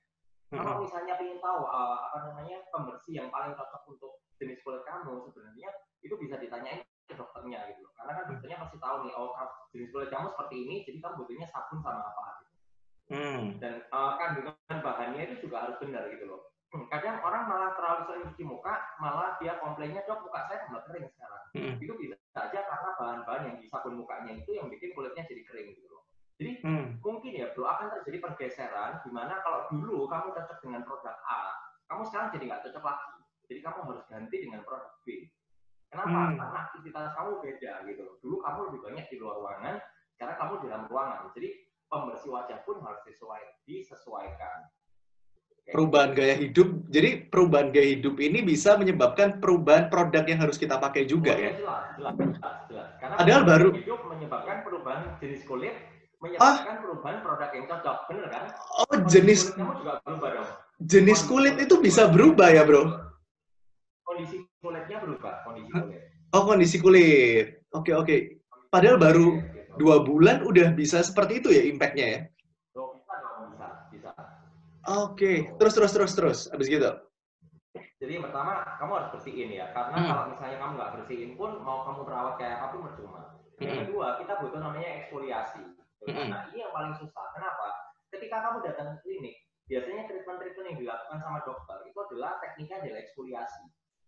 Kalau 0.53 0.85
misalnya 0.85 1.15
ingin 1.19 1.41
tahu 1.41 1.63
uh, 1.67 1.97
apa 2.11 2.31
namanya 2.31 2.63
pembersih 2.69 3.17
yang 3.17 3.29
paling 3.33 3.57
cocok 3.57 3.83
untuk 3.89 4.13
jenis 4.37 4.61
kulit 4.61 4.85
kamu 4.85 5.25
sebenarnya 5.31 5.69
itu 6.05 6.15
bisa 6.21 6.37
ditanyain 6.37 6.85
ke 7.09 7.15
dokternya 7.17 7.71
gitu 7.73 7.85
loh. 7.85 7.93
Karena 7.97 8.13
kan 8.21 8.25
dokternya 8.31 8.59
pasti 8.61 8.77
tahu 8.81 8.97
nih, 9.09 9.15
oh 9.17 9.33
jenis 9.73 9.91
kulit 9.91 10.09
kamu 10.13 10.27
seperti 10.37 10.57
ini, 10.69 10.75
jadi 10.85 10.99
kamu 11.01 11.15
butuhnya 11.25 11.47
sabun 11.51 11.79
sama 11.81 12.03
apa 12.05 12.23
gitu. 12.45 12.53
Hmm. 13.15 13.41
Dan 13.61 13.75
uh, 13.93 14.13
kandungan 14.17 14.79
bahannya 14.81 15.23
itu 15.29 15.49
juga 15.49 15.69
harus 15.69 15.77
benar 15.81 16.09
gitu 16.09 16.25
loh. 16.29 16.41
Hmm, 16.75 16.91
kadang 16.91 17.23
orang 17.23 17.47
malah 17.47 17.71
terlalu 17.79 18.03
sering 18.11 18.25
cuci 18.35 18.45
muka, 18.51 18.75
malah 18.99 19.39
dia 19.39 19.55
komplainnya 19.63 20.03
dok 20.11 20.27
muka 20.27 20.51
saya 20.51 20.67
tambah 20.67 20.83
kering 20.91 21.07
sekarang. 21.15 21.43
Hmm. 21.55 21.75
Itu 21.79 21.95
bisa 21.95 22.19
aja 22.35 22.61
karena 22.67 22.91
bahan-bahan 22.99 23.43
yang 23.47 23.57
di 23.63 23.71
sabun 23.71 23.95
mukanya 24.03 24.35
itu 24.35 24.51
yang 24.59 24.67
bikin 24.67 24.91
kulitnya 24.91 25.23
jadi 25.23 25.43
kering 25.47 25.71
gitu 25.71 25.87
loh. 25.87 25.94
Jadi 26.35 26.67
hmm. 26.67 26.99
mungkin 26.99 27.31
ya 27.31 27.47
bro 27.55 27.63
akan 27.63 27.95
terjadi 28.01 28.19
pergeseran 28.27 28.99
di 29.07 29.11
mana 29.15 29.39
kalau 29.47 29.71
dulu 29.71 30.11
kamu 30.11 30.35
cocok 30.35 30.59
dengan 30.67 30.83
produk 30.83 31.15
A, 31.31 31.55
kamu 31.87 32.03
sekarang 32.11 32.29
jadi 32.35 32.45
nggak 32.51 32.63
cocok 32.67 32.83
lagi. 32.83 33.11
Jadi 33.45 33.61
kamu 33.63 33.79
harus 33.87 34.05
ganti 34.11 34.37
dengan 34.43 34.61
produk 34.67 34.93
B. 35.07 35.31
Kenapa? 35.95 36.11
Hmm. 36.11 36.35
Karena 36.35 36.59
aktivitas 36.67 37.15
kamu 37.15 37.31
beda 37.39 37.73
gitu. 37.87 38.05
Dulu 38.19 38.37
kamu 38.43 38.59
lebih 38.67 38.81
banyak 38.83 39.05
di 39.07 39.17
luar 39.23 39.35
ruangan, 39.39 39.77
sekarang 40.19 40.37
kamu 40.43 40.53
di 40.59 40.67
dalam 40.67 40.85
ruangan. 40.91 41.19
Jadi 41.39 41.49
pembersih 41.87 42.31
wajah 42.35 42.59
pun 42.67 42.77
harus 42.83 43.01
disesuai, 43.07 43.45
disesuaikan. 43.63 44.59
Perubahan 45.65 46.13
gaya 46.13 46.37
hidup. 46.37 46.69
Jadi 46.93 47.31
perubahan 47.31 47.73
gaya 47.73 47.97
hidup 47.97 48.21
ini 48.21 48.45
bisa 48.45 48.77
menyebabkan 48.77 49.41
perubahan 49.41 49.89
produk 49.89 50.27
yang 50.29 50.43
harus 50.45 50.61
kita 50.61 50.77
pakai 50.77 51.09
juga 51.09 51.33
oh, 51.33 51.41
ya. 51.41 51.57
Jelas, 51.57 51.85
jelas, 51.97 52.15
jelas, 52.19 52.59
jelas. 52.69 52.89
Karena 53.01 53.15
Padahal 53.17 53.43
baru 53.49 53.69
hidup 53.73 54.01
menyebabkan 54.11 54.57
perubahan 54.61 55.03
jenis 55.25 55.41
kulit, 55.49 55.73
menyebabkan 56.25 56.75
ah? 56.75 56.81
perubahan 56.81 57.19
produk 57.21 57.51
yang 57.53 57.67
cocok, 57.69 57.97
benar 58.09 58.27
kan? 58.33 58.45
Oh, 58.81 58.97
jenis 59.05 59.41
kulit 59.53 59.61
kamu 59.61 59.73
juga 59.85 59.93
berubah 60.01 60.29
dong. 60.33 60.49
Jenis 60.81 61.21
kulit 61.29 61.55
itu 61.61 61.75
bisa 61.79 62.03
berubah 62.09 62.49
ya, 62.51 62.63
Bro? 62.65 62.83
Kondisi 64.05 64.37
kulitnya 64.65 64.99
berubah, 65.05 65.35
kondisi 65.45 65.69
kulit. 65.69 66.01
Oh, 66.33 66.43
kondisi 66.49 66.77
kulit. 66.81 67.47
Oke, 67.77 67.93
okay, 67.93 67.95
oke. 67.95 68.07
Okay. 68.09 68.21
Padahal 68.73 68.97
baru 68.99 69.39
dua 69.77 70.03
bulan 70.03 70.43
udah 70.43 70.75
bisa 70.75 71.05
seperti 71.05 71.45
itu 71.45 71.49
ya 71.53 71.63
impact-nya 71.69 72.07
ya? 72.09 72.21
Bisa 72.75 73.15
bisa, 73.53 73.67
bisa. 73.93 74.11
Oke, 74.85 75.15
okay. 75.15 75.37
terus, 75.61 75.73
terus, 75.77 75.93
terus, 75.93 76.13
terus. 76.17 76.39
Abis 76.51 76.67
gitu? 76.73 76.91
Jadi 78.03 78.21
yang 78.21 78.25
pertama, 78.29 78.67
kamu 78.77 78.93
harus 79.01 79.11
bersihin 79.17 79.49
ya. 79.55 79.73
Karena 79.73 79.97
hmm. 79.97 80.09
kalau 80.11 80.25
misalnya 80.35 80.57
kamu 80.61 80.73
nggak 80.77 80.93
bersihin 80.99 81.31
pun, 81.41 81.51
mau 81.65 81.89
kamu 81.89 82.01
perawat 82.05 82.35
kayak 82.37 82.57
apa 82.61 82.67
pun 82.77 82.83
percuma. 82.91 83.21
Yang 83.63 83.71
hmm. 83.71 83.83
kedua, 83.87 84.07
kita 84.21 84.33
butuh 84.43 84.61
namanya 84.61 84.91
eksfoliasi. 85.01 85.65
Hmm. 86.09 86.29
Nah, 86.31 86.43
ini 86.53 86.65
yang 86.65 86.73
paling 86.73 86.95
susah. 87.01 87.27
Kenapa? 87.33 87.69
Ketika 88.13 88.37
kamu 88.45 88.59
datang 88.63 88.87
ke 88.95 88.97
klinik, 89.03 89.37
biasanya 89.65 90.05
treatment-treatment 90.07 90.67
yang 90.71 90.79
dilakukan 90.81 91.19
sama 91.25 91.41
dokter 91.43 91.79
itu 91.89 91.99
adalah 91.99 92.37
tekniknya 92.45 92.77
adalah 92.85 93.01
eksfoliasi. 93.01 93.65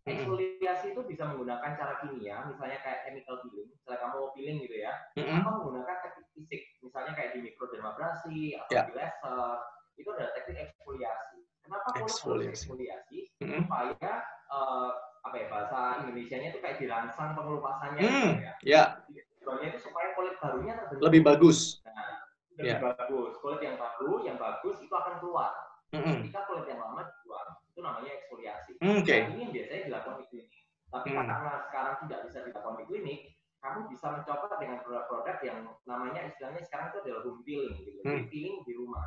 Eksfoliasi 0.07 0.87
itu 0.95 1.03
bisa 1.03 1.27
menggunakan 1.27 1.75
cara 1.75 1.99
kimia, 1.99 2.47
misalnya 2.47 2.79
kayak 2.79 3.03
chemical 3.03 3.43
peeling, 3.43 3.67
misalnya 3.75 3.99
kamu 4.07 4.15
mau 4.15 4.31
peeling 4.39 4.57
gitu 4.63 4.77
ya, 4.79 4.93
mm-hmm. 5.19 5.43
atau 5.43 5.51
menggunakan 5.59 5.97
teknik 5.99 6.27
fisik, 6.31 6.63
misalnya 6.79 7.13
kayak 7.19 7.31
di 7.35 7.41
mikrodermabrasi 7.43 8.39
atau 8.55 8.71
yeah. 8.71 8.87
di 8.87 8.95
laser, 8.95 9.59
itu 9.99 10.09
adalah 10.15 10.31
teknik 10.39 10.71
eksfoliasi. 10.71 11.39
Kenapa 11.59 11.89
eksfoliasi? 11.99 12.51
eksfoliasi? 12.55 13.19
Mm-hmm. 13.43 13.67
Supaya 13.67 14.13
uh, 14.47 14.91
apa 15.27 15.35
ya 15.43 15.47
bahasa 15.51 15.79
Indonesia-nya 16.07 16.55
itu 16.55 16.61
kayak 16.63 16.79
dirangsang 16.79 17.35
pengelupasannya 17.35 17.99
mm, 17.99 18.07
gitu 18.07 18.47
ya. 18.47 18.55
Yeah. 18.63 19.26
Tujuannya 19.47 19.67
itu 19.71 19.79
supaya 19.79 20.11
kulit 20.19 20.35
barunya 20.43 20.75
terbentuk. 20.75 21.07
Lebih 21.07 21.23
bagus. 21.23 21.59
Nah, 21.87 22.27
lebih 22.59 22.67
yeah. 22.67 22.83
bagus. 22.83 23.33
Kulit 23.39 23.61
yang 23.63 23.79
baru, 23.79 24.13
yang 24.27 24.37
bagus 24.43 24.77
itu 24.83 24.91
akan 24.91 25.15
keluar. 25.23 25.55
Mm-hmm. 25.95 26.15
Ketika 26.27 26.41
kulit 26.51 26.67
yang 26.67 26.83
lama 26.83 27.07
keluar 27.23 27.47
itu 27.71 27.79
namanya 27.79 28.11
eksfoliasi. 28.11 28.73
Mm, 28.83 29.07
okay. 29.07 29.21
Nah, 29.23 29.31
ini 29.31 29.41
yang 29.47 29.53
biasanya 29.55 29.83
dilakukan 29.87 30.17
di 30.19 30.27
klinik. 30.35 30.51
Tapi 30.91 31.09
hmm. 31.11 31.19
karena 31.19 31.53
sekarang 31.71 31.95
tidak 32.07 32.21
bisa 32.31 32.39
dilakukan 32.47 32.79
di 32.79 32.85
klinik, 32.91 33.21
kamu 33.59 33.81
bisa 33.91 34.07
mencoba 34.11 34.47
dengan 34.63 34.79
produk-produk 34.87 35.37
yang 35.43 35.59
namanya 35.87 36.21
istilahnya 36.31 36.63
sekarang 36.67 36.87
itu 36.95 36.99
adalah 37.07 37.21
home 37.27 37.43
peeling, 37.43 37.75
gitu. 37.83 37.99
Hmm. 38.03 38.11
Jadi 38.11 38.25
peeling 38.31 38.57
di 38.67 38.73
rumah. 38.79 39.07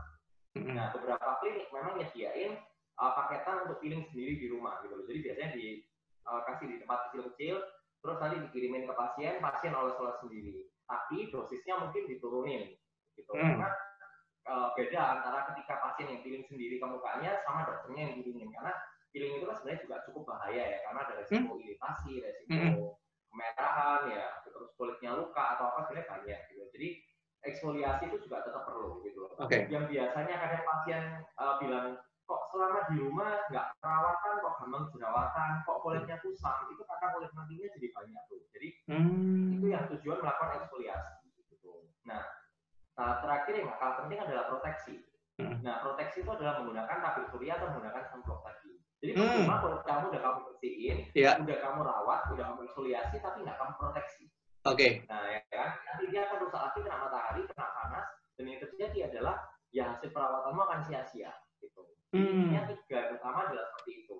Hmm. 0.55 0.75
Nah, 0.75 0.85
beberapa 0.91 1.27
klinik 1.39 1.67
memang 1.71 1.93
nyediain 1.99 2.51
uh, 2.99 3.11
paketan 3.15 3.67
untuk 3.67 3.79
peeling 3.79 4.03
sendiri 4.11 4.33
di 4.39 4.47
rumah, 4.51 4.83
gitu. 4.83 4.95
Jadi 5.07 5.19
biasanya 5.23 5.49
dikasih 5.55 6.65
uh, 6.65 6.69
di 6.71 6.77
tempat 6.83 6.99
kecil-kecil, 7.09 7.55
terus 7.99 8.17
nanti 8.19 8.37
dikirimin 8.49 8.87
ke 8.87 8.93
pasien, 8.95 9.43
pasien 9.43 9.75
oles-oles 9.75 10.17
sendiri. 10.23 10.67
Tapi 10.87 11.29
dosisnya 11.29 11.77
mungkin 11.77 12.07
diturunin, 12.09 12.73
gitu. 13.19 13.31
Hmm. 13.35 13.59
Karena 13.59 13.69
uh, 14.49 14.67
beda 14.73 15.01
antara 15.19 15.45
ketika 15.53 15.77
pasien 15.83 16.07
yang 16.09 16.21
peeling 16.23 16.45
sendiri 16.47 16.79
ke 16.79 16.87
mukanya 16.87 17.43
sama 17.43 17.67
dokternya 17.67 18.01
yang 18.09 18.13
peelingin 18.19 18.49
karena 18.55 18.73
peeling 19.09 19.33
itu 19.41 19.45
kan 19.45 19.55
sebenarnya 19.57 19.81
juga 19.85 19.95
cukup 20.05 20.23
bahaya 20.29 20.63
ya 20.63 20.77
karena 20.85 20.99
ada 21.05 21.13
resiko 21.17 21.53
hmm? 21.53 21.63
iritasi, 21.65 22.13
resiko 22.21 22.53
hmm. 22.53 22.75
kemerahan 23.29 24.01
ya, 24.09 24.25
terus 24.45 24.69
kulitnya 24.77 25.11
luka 25.17 25.43
atau 25.57 25.65
apa 25.73 25.79
sebenarnya 25.85 26.07
banyak 26.09 26.39
gitu. 26.53 26.63
Jadi 26.73 26.89
eksfoliasi 27.39 28.03
itu 28.11 28.17
juga 28.27 28.43
tetap 28.43 28.67
perlu 28.67 28.99
gitu. 29.07 29.31
Okay. 29.39 29.71
Yang 29.71 29.95
biasanya 29.95 30.35
kadang 30.35 30.63
pasien 30.67 31.01
uh, 31.39 31.55
bilang 31.63 31.87
kok 32.29 32.41
selama 32.53 32.85
di 32.93 32.95
rumah 33.01 33.41
nggak 33.49 33.65
perawatan 33.81 34.33
kok 34.37 34.53
gampang 34.61 34.85
jerawatan 34.93 35.51
kok 35.65 35.79
kulitnya 35.81 36.15
kusam 36.21 36.69
itu 36.69 36.81
karena 36.85 37.07
kulit 37.17 37.31
matinya 37.33 37.67
jadi 37.73 37.87
banyak 37.89 38.23
tuh 38.29 38.41
jadi 38.53 38.69
hmm. 38.93 39.57
itu 39.57 39.65
yang 39.73 39.89
tujuan 39.89 40.21
melakukan 40.21 40.61
eksfoliasi 40.61 41.25
gitu 41.49 41.89
nah 42.05 42.21
Tahap 42.99 43.23
terakhir 43.23 43.63
yang 43.63 43.71
kalah 43.79 43.95
penting 44.03 44.19
adalah 44.19 44.43
proteksi. 44.51 44.95
Hmm. 45.39 45.63
Nah, 45.63 45.79
proteksi 45.79 46.19
itu 46.19 46.31
adalah 46.35 46.59
menggunakan 46.59 46.99
tabir 46.99 47.25
surya 47.31 47.55
atau 47.55 47.71
menggunakan 47.71 48.03
sunblock 48.11 48.43
tadi. 48.43 48.75
Jadi 48.99 49.11
hmm. 49.15 49.19
percuma 49.23 49.55
kalau 49.63 49.77
kamu 49.87 50.05
udah 50.11 50.21
kamu 50.27 50.39
bersihin, 50.51 50.97
yeah. 51.15 51.39
udah 51.39 51.57
kamu 51.63 51.79
rawat, 51.87 52.21
udah 52.35 52.43
kamu 52.51 52.59
eksfoliasi, 52.67 53.15
tapi 53.23 53.37
nggak 53.47 53.55
kamu 53.55 53.73
proteksi. 53.79 54.27
Oke. 54.67 54.75
Okay. 54.75 54.91
Nah, 55.07 55.31
ya 55.31 55.39
kan? 55.47 55.69
Nanti 55.79 56.03
dia 56.11 56.21
akan 56.27 56.37
rusak 56.43 56.59
lagi 56.59 56.79
kena 56.83 56.97
matahari, 56.99 57.41
kena 57.47 57.67
panas, 57.71 58.07
dan 58.35 58.43
yang 58.51 58.59
terjadi 58.59 58.99
adalah 59.07 59.35
ya 59.71 59.83
hasil 59.95 60.09
perawatanmu 60.11 60.59
akan 60.59 60.79
sia-sia. 60.83 61.31
Gitu. 61.59 61.81
Hmm. 62.15 62.49
Yang 62.55 62.65
tiga 62.85 63.15
pertama 63.15 63.47
adalah 63.47 63.65
seperti 63.73 64.05
itu. 64.05 64.17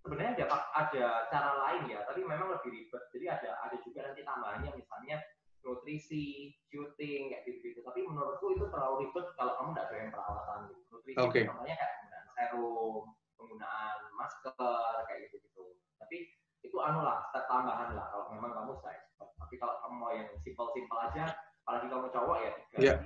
Sebenarnya 0.00 0.32
ada, 0.36 0.46
ada 0.74 1.04
cara 1.28 1.50
lain 1.68 1.92
ya, 1.92 2.00
tapi 2.08 2.24
memang 2.24 2.48
lebih 2.56 2.70
ribet. 2.72 3.02
Jadi 3.12 3.26
ada 3.28 3.50
ada 3.68 3.76
juga 3.84 4.00
nanti 4.08 4.20
tambahannya 4.24 4.70
misalnya 4.72 5.20
nutrisi, 5.60 6.56
shooting, 6.72 7.32
kayak 7.32 7.44
gitu-gitu. 7.44 7.84
Tapi 7.84 8.00
menurutku 8.08 8.56
itu 8.56 8.64
terlalu 8.72 9.08
ribet 9.08 9.26
kalau 9.36 9.52
kamu 9.60 9.68
nggak 9.76 9.88
doyan 9.92 10.10
perawatan. 10.12 10.58
Gitu. 10.72 10.82
Nutrisi 10.88 11.18
okay. 11.20 11.44
contohnya 11.48 11.76
kayak 11.76 11.92
penggunaan 12.00 12.26
serum, 12.32 13.02
penggunaan 13.36 13.98
masker, 14.16 14.92
kayak 15.04 15.20
gitu-gitu. 15.28 15.64
Tapi 16.00 16.16
itu 16.60 16.76
anu 16.80 17.00
lah, 17.04 17.24
step 17.28 17.44
tambahan 17.48 17.92
lah 17.92 18.06
kalau 18.08 18.32
memang 18.32 18.52
kamu 18.56 18.72
saya. 18.80 19.00
Tapi 19.20 19.54
kalau 19.60 19.74
kamu 19.84 19.94
mau 20.00 20.12
yang 20.12 20.28
simpel-simpel 20.40 20.98
aja, 21.12 21.24
apalagi 21.64 21.86
kamu 21.92 22.06
cowok 22.08 22.36
ya 22.40 22.50
tiga. 22.56 22.78
Yeah. 22.80 22.96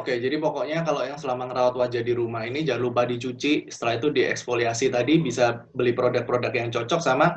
Oke, 0.00 0.16
jadi 0.16 0.40
pokoknya 0.40 0.80
kalau 0.80 1.04
yang 1.04 1.20
selama 1.20 1.52
ngerawat 1.52 1.76
wajah 1.76 2.00
di 2.00 2.16
rumah 2.16 2.48
ini 2.48 2.64
jangan 2.64 2.88
lupa 2.88 3.04
dicuci, 3.04 3.68
setelah 3.68 4.00
itu 4.00 4.08
dieksfoliasi 4.08 4.88
tadi 4.88 5.20
bisa 5.20 5.68
beli 5.76 5.92
produk-produk 5.92 6.52
yang 6.56 6.72
cocok 6.72 7.04
sama 7.04 7.36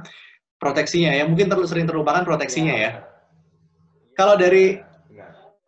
proteksinya 0.63 1.11
ya. 1.11 1.27
Mungkin 1.27 1.51
terlalu 1.51 1.67
sering 1.67 1.83
terlupakan 1.83 2.23
proteksinya 2.23 2.71
ya. 2.71 2.81
ya 2.87 3.13
kalau 4.13 4.37
dari 4.37 4.77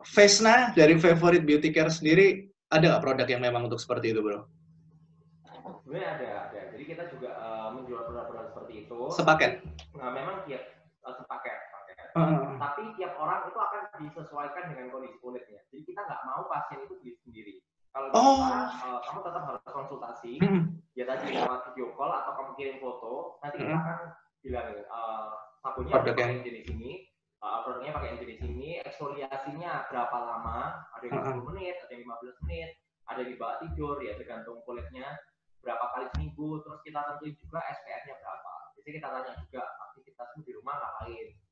Vesna, 0.06 0.70
dari 0.78 1.02
Favorite 1.02 1.42
Beauty 1.42 1.74
Care 1.74 1.90
sendiri, 1.90 2.46
ada 2.70 2.94
nggak 2.94 3.04
produk 3.04 3.28
yang 3.28 3.42
memang 3.42 3.66
untuk 3.66 3.82
seperti 3.82 4.14
itu, 4.14 4.22
bro? 4.22 4.46
Sebenarnya 5.82 6.10
ada, 6.14 6.30
ada. 6.50 6.62
Jadi 6.78 6.84
kita 6.86 7.10
juga 7.10 7.34
uh, 7.42 7.70
menjual 7.74 8.06
produk-produk 8.06 8.46
seperti 8.54 8.74
itu. 8.86 9.00
Sepaket? 9.18 9.52
Nah, 9.98 10.14
memang 10.14 10.46
tiap 10.46 10.62
uh, 11.02 11.14
sepaket. 11.18 11.58
sepaket. 11.58 11.96
Uh. 12.14 12.54
Tapi 12.62 12.82
tiap 13.02 13.18
orang 13.18 13.50
itu 13.50 13.58
akan 13.58 13.82
disesuaikan 14.10 14.64
dengan 14.72 14.94
kondisi 14.94 15.18
kulitnya. 15.20 15.62
Jadi 15.74 15.82
kita 15.84 16.02
nggak 16.06 16.22
mau 16.30 16.46
pasien 16.46 16.86
itu 16.86 16.94
beli 17.02 17.14
sendiri. 17.26 17.56
Kalau 17.96 18.12
oh. 18.12 18.36
kita, 18.44 18.60
uh, 18.86 19.00
kamu 19.08 19.20
tetap 19.24 19.44
harus 19.48 19.62
konsultasi. 19.66 20.34
Hmm. 20.44 20.62
Ya 20.96 21.04
tadi 21.08 21.36
lewat 21.36 21.72
video 21.72 21.92
call 21.96 22.12
atau 22.12 22.32
kamu 22.40 22.52
kirim 22.60 22.78
foto. 22.84 23.40
Nanti 23.44 23.64
kita 23.64 23.76
akan 23.76 24.00
bilang 24.44 24.68
uh, 24.92 25.28
sabunnya 25.64 26.04
yang 26.14 26.44
jenis 26.44 26.66
ini 26.70 27.10
uh, 27.46 27.60
produknya 27.64 27.92
pakai 27.94 28.08
yang 28.14 28.20
jenis 28.26 28.40
ini, 28.42 28.70
eksfoliasinya 28.82 29.72
berapa 29.94 30.18
lama, 30.18 30.60
ada 30.98 31.04
yang 31.06 31.22
10 31.22 31.50
menit, 31.54 31.76
ada 31.86 31.92
yang 31.94 32.04
15 32.10 32.44
menit, 32.46 32.70
ada 33.06 33.20
yang 33.22 33.32
dibawa 33.38 33.54
tidur, 33.62 33.96
ya 34.02 34.14
tergantung 34.18 34.58
kulitnya, 34.66 35.08
berapa 35.62 35.86
kali 35.94 36.06
seminggu, 36.18 36.66
terus 36.66 36.80
kita 36.82 37.00
tentuin 37.06 37.36
juga 37.38 37.60
SPF-nya 37.62 38.16
berapa. 38.18 38.54
Jadi 38.82 38.90
kita 39.02 39.08
tanya 39.10 39.34
juga 39.40 39.62
aktivitasmu 39.90 40.40
di 40.46 40.52
rumah 40.58 40.76
ngapain, 40.78 41.08
kayak 41.08 41.26
gitu-gitu. 41.30 41.45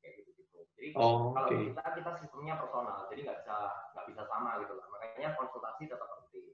Jadi 0.74 0.88
Oh, 0.94 1.32
kalau 1.32 1.48
oke. 1.48 1.56
kita 1.70 1.82
kita 1.96 2.10
sistemnya 2.22 2.54
personal, 2.58 3.06
jadi 3.10 3.20
nggak 3.26 3.38
bisa 3.42 3.56
nggak 3.94 4.06
bisa 4.10 4.22
sama 4.26 4.50
gitu 4.62 4.72
lah. 4.74 4.86
Makanya 4.90 5.28
konsultasi 5.38 5.82
tetap 5.86 6.08
penting. 6.20 6.44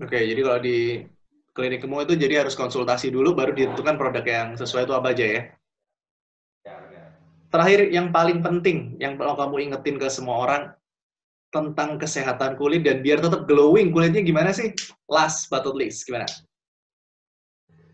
Oke, 0.00 0.18
jadi 0.20 0.40
kalau 0.42 0.60
di 0.60 0.78
klinikmu 1.54 1.96
itu 2.02 2.14
jadi 2.18 2.34
harus 2.44 2.58
konsultasi 2.58 3.14
dulu 3.14 3.32
baru 3.32 3.54
ditentukan 3.54 3.94
produk 3.94 4.24
yang 4.26 4.48
sesuai 4.58 4.90
itu 4.90 4.94
apa 4.94 5.08
aja 5.14 5.24
ya. 5.26 5.42
Ya, 6.66 6.74
benar. 6.82 7.06
Terakhir 7.52 7.80
yang 7.94 8.10
paling 8.10 8.42
penting 8.42 8.98
yang 8.98 9.14
kalau 9.14 9.38
kamu 9.38 9.70
ingetin 9.70 9.96
ke 9.96 10.08
semua 10.10 10.36
orang 10.42 10.62
tentang 11.54 11.94
kesehatan 12.02 12.58
kulit 12.58 12.82
dan 12.82 12.98
biar 12.98 13.22
tetap 13.22 13.46
glowing 13.46 13.94
kulitnya 13.94 14.26
gimana 14.26 14.50
sih? 14.50 14.74
Last 15.06 15.46
but 15.46 15.62
not 15.62 15.78
least, 15.78 16.02
gimana? 16.02 16.26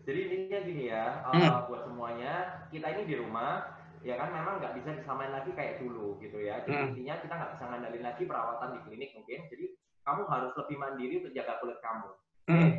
Jadi 0.01 0.17
intinya 0.25 0.59
gini 0.65 0.83
ya, 0.89 1.21
uh, 1.21 1.33
Hmm. 1.37 1.51
buat 1.69 1.81
semuanya, 1.85 2.65
kita 2.73 2.87
ini 2.97 3.03
di 3.05 3.15
rumah, 3.21 3.80
ya 4.01 4.17
kan 4.17 4.29
memang 4.29 4.57
nggak 4.57 4.73
bisa 4.77 4.89
disamain 4.93 5.29
lagi 5.29 5.51
kayak 5.53 5.77
dulu 5.77 6.17
gitu 6.17 6.37
ya. 6.37 6.61
Jadi 6.63 6.73
Hmm. 6.73 6.87
intinya 6.91 7.15
kita 7.19 7.33
nggak 7.33 7.51
bisa 7.53 7.63
ngandalin 7.65 8.03
lagi 8.03 8.23
perawatan 8.25 8.69
di 8.73 8.79
klinik 8.83 9.09
mungkin. 9.13 9.39
Jadi 9.47 9.65
kamu 10.01 10.21
harus 10.25 10.51
lebih 10.57 10.77
mandiri 10.77 11.15
untuk 11.21 11.33
jaga 11.33 11.53
kulit 11.61 11.77
kamu. 11.79 12.09
Hmm. 12.49 12.69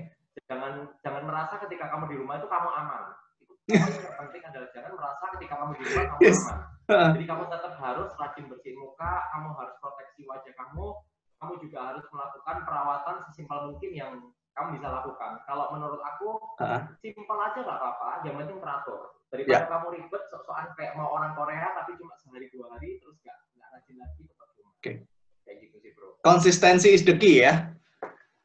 Jangan 0.49 0.73
jangan 1.01 1.23
merasa 1.25 1.55
ketika 1.63 1.87
kamu 1.89 2.05
di 2.11 2.17
rumah 2.19 2.35
itu 2.37 2.49
kamu 2.51 2.69
aman. 2.69 3.05
Itu 3.39 3.53
yang 4.03 4.17
penting 4.19 4.43
adalah 4.43 4.69
jangan 4.75 4.93
merasa 4.99 5.25
ketika 5.39 5.55
kamu 5.57 5.73
di 5.79 5.83
rumah 5.87 6.05
kamu 6.11 6.21
Yes. 6.21 6.41
aman. 6.43 6.59
Jadi 7.15 7.25
kamu 7.25 7.43
tetap 7.47 7.73
harus 7.79 8.11
rajin 8.19 8.45
bersihin 8.51 8.77
muka, 8.77 9.13
kamu 9.33 9.49
harus 9.55 9.75
proteksi 9.79 10.27
wajah 10.27 10.53
kamu, 10.53 10.87
kamu 11.39 11.53
juga 11.63 11.79
harus 11.89 12.05
melakukan 12.11 12.57
perawatan 12.67 13.17
sesimpel 13.31 13.59
mungkin 13.71 13.91
yang 13.95 14.13
kamu 14.53 14.77
bisa 14.77 14.89
lakukan. 14.91 15.41
Kalau 15.49 15.73
menurut 15.73 16.03
aku, 16.03 16.37
Ah. 16.61 16.85
simpel 17.01 17.39
aja 17.41 17.57
nggak 17.57 17.79
apa-apa, 17.81 18.27
yang 18.29 18.37
penting 18.37 18.59
teratur. 18.61 19.15
Ya. 19.33 19.40
Daripada 19.40 19.64
kamu 19.73 19.87
ribet, 19.97 20.23
sok-sokan 20.29 20.68
kayak 20.77 20.92
mau 20.92 21.09
orang 21.09 21.33
Korea, 21.33 21.73
tapi 21.73 21.97
cuma 21.97 22.12
sehari 22.21 22.53
dua 22.53 22.68
hari, 22.77 23.01
terus 23.01 23.16
nggak 23.25 23.37
nggak 23.57 23.68
rajin 23.73 23.97
lagi, 23.97 24.21
tetap. 24.29 24.49
Oke. 24.61 24.92
Kayak 25.42 25.57
gitu 25.64 25.77
sih, 25.81 25.90
bro. 25.97 26.09
Konsistensi 26.21 26.88
is 26.92 27.01
the 27.03 27.16
key 27.16 27.40
ya. 27.40 27.73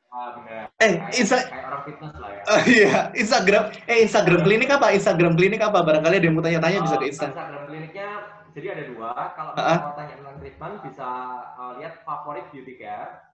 Ah, 0.08 0.40
benar. 0.40 0.72
Eh, 0.80 0.96
kayak, 0.98 1.12
Insta- 1.14 1.44
kayak 1.44 1.66
orang 1.68 1.84
fitness 1.84 2.14
lah 2.16 2.30
ya. 2.32 2.42
Oh 2.48 2.62
iya, 2.64 2.94
Instagram. 3.14 3.64
Eh, 3.86 3.98
Instagram 4.02 4.40
klinik 4.48 4.70
apa? 4.72 4.88
Instagram 4.96 5.34
klinik 5.36 5.60
apa? 5.62 5.80
Barangkali 5.84 6.16
ada 6.18 6.26
yang 6.26 6.36
mau 6.40 6.42
tanya-tanya 6.42 6.80
bisa 6.82 6.96
Uh, 6.96 7.02
ke 7.04 7.08
Instagram. 7.12 7.36
Instagram 7.36 7.64
kliniknya 7.68 8.08
jadi 8.56 8.68
ada 8.74 8.84
dua. 8.88 9.10
Kalau 9.36 9.52
Ah. 9.60 9.80
mau 9.84 9.94
tanya 9.94 10.16
tentang 10.18 10.38
treatment 10.40 10.76
bisa 10.88 11.08
uh, 11.54 11.72
lihat 11.78 11.94
favorit 12.02 12.48
beauty 12.50 12.80
care. 12.80 13.28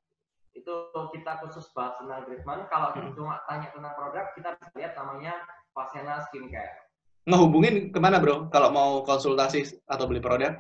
Itu 0.52 0.74
kita 1.13 1.39
khusus 1.39 1.70
bahas 1.72 2.02
tentang 2.02 2.26
treatment. 2.26 2.66
Kalau 2.68 2.89
Hmm. 2.98 3.13
cuma 3.13 3.39
tanya 3.46 3.70
tentang 3.72 3.94
produk, 3.94 4.26
kita 4.34 4.50
bisa 4.58 4.74
lihat 4.76 4.94
namanya 4.98 5.34
Pasena 5.72 6.20
Skincare. 6.28 6.83
Ngehubungin 7.24 7.96
ke 7.96 8.00
mana 8.04 8.20
bro? 8.20 8.52
Kalau 8.52 8.68
mau 8.74 8.92
konsultasi 9.08 9.80
atau 9.88 10.06
beli 10.12 10.20
produk? 10.20 10.60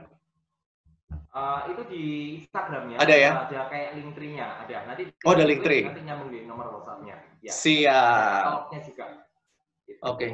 Uh, 1.33 1.65
itu 1.65 1.81
di 1.89 2.03
Instagramnya 2.45 3.01
Ada 3.01 3.15
ya? 3.17 3.31
Ada 3.49 3.59
kayak 3.67 3.89
link 3.97 4.13
tree-nya. 4.13 4.47
Ada. 4.63 4.85
Nanti 4.85 5.09
Oh, 5.25 5.33
ada 5.33 5.43
link 5.43 5.65
tree. 5.65 5.83
Nanti 5.83 6.05
nyambung 6.05 6.29
di 6.29 6.45
nomor 6.45 6.69
WhatsApp-nya. 6.77 7.15
Ya. 7.41 7.51
Siap. 7.51 8.43
Katalognya 8.47 8.79
juga. 8.85 9.05
Gitu. 9.89 9.99
Oke. 10.05 10.27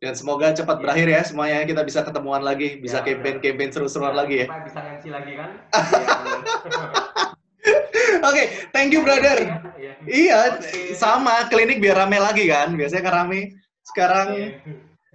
Dan 0.00 0.12
semoga 0.16 0.52
cepat 0.52 0.76
Iya. 0.76 0.82
berakhir 0.84 1.08
ya 1.12 1.20
semuanya 1.24 1.58
kita 1.68 1.82
bisa 1.84 2.00
ketemuan 2.00 2.40
lagi, 2.40 2.80
bisa 2.80 3.00
Ya, 3.00 3.04
campaign-campaign 3.04 3.70
seru-seruan 3.72 4.16
Ya, 4.16 4.18
lagi 4.24 4.36
ya. 4.42 4.46
Bisa 4.64 4.80
MC 4.80 5.04
lagi 5.12 5.32
kan? 5.36 5.50
Oke, 8.28 8.42
thank 8.72 8.92
you 8.92 9.00
brother. 9.04 9.36
Iya. 9.76 9.92
Iya, 10.04 10.38
Oke. 10.56 10.96
sama 10.96 11.48
klinik 11.48 11.80
biar 11.80 12.04
rame 12.04 12.18
lagi 12.20 12.48
kan. 12.48 12.72
Biasanya 12.76 13.02
kan 13.06 13.14
rame. 13.24 13.40
Sekarang 13.86 14.28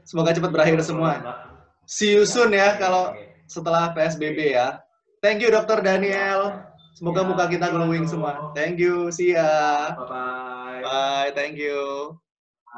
semoga 0.05 0.31
cepat 0.31 0.53
berakhir 0.53 0.79
semua. 0.85 1.19
See 1.89 2.13
you 2.15 2.23
soon 2.23 2.53
ya 2.53 2.77
kalau 2.77 3.11
setelah 3.49 3.91
PSBB 3.91 4.53
ya. 4.55 4.79
Thank 5.19 5.41
you 5.41 5.49
Dokter 5.49 5.81
Daniel. 5.81 6.61
Semoga 6.95 7.25
Ya, 7.25 7.27
muka 7.27 7.45
kita 7.51 7.67
glowing 7.75 8.07
semua. 8.07 8.55
Thank 8.55 8.79
you. 8.79 9.11
See 9.11 9.35
ya. 9.35 9.91
Bye 9.99 10.07
bye. 10.07 10.79
Bye. 10.79 11.29
Thank 11.35 11.59
you. 11.59 12.15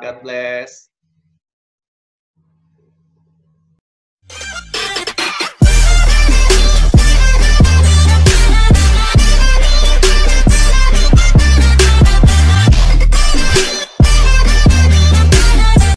God 0.02 0.18
bless. 0.26 0.90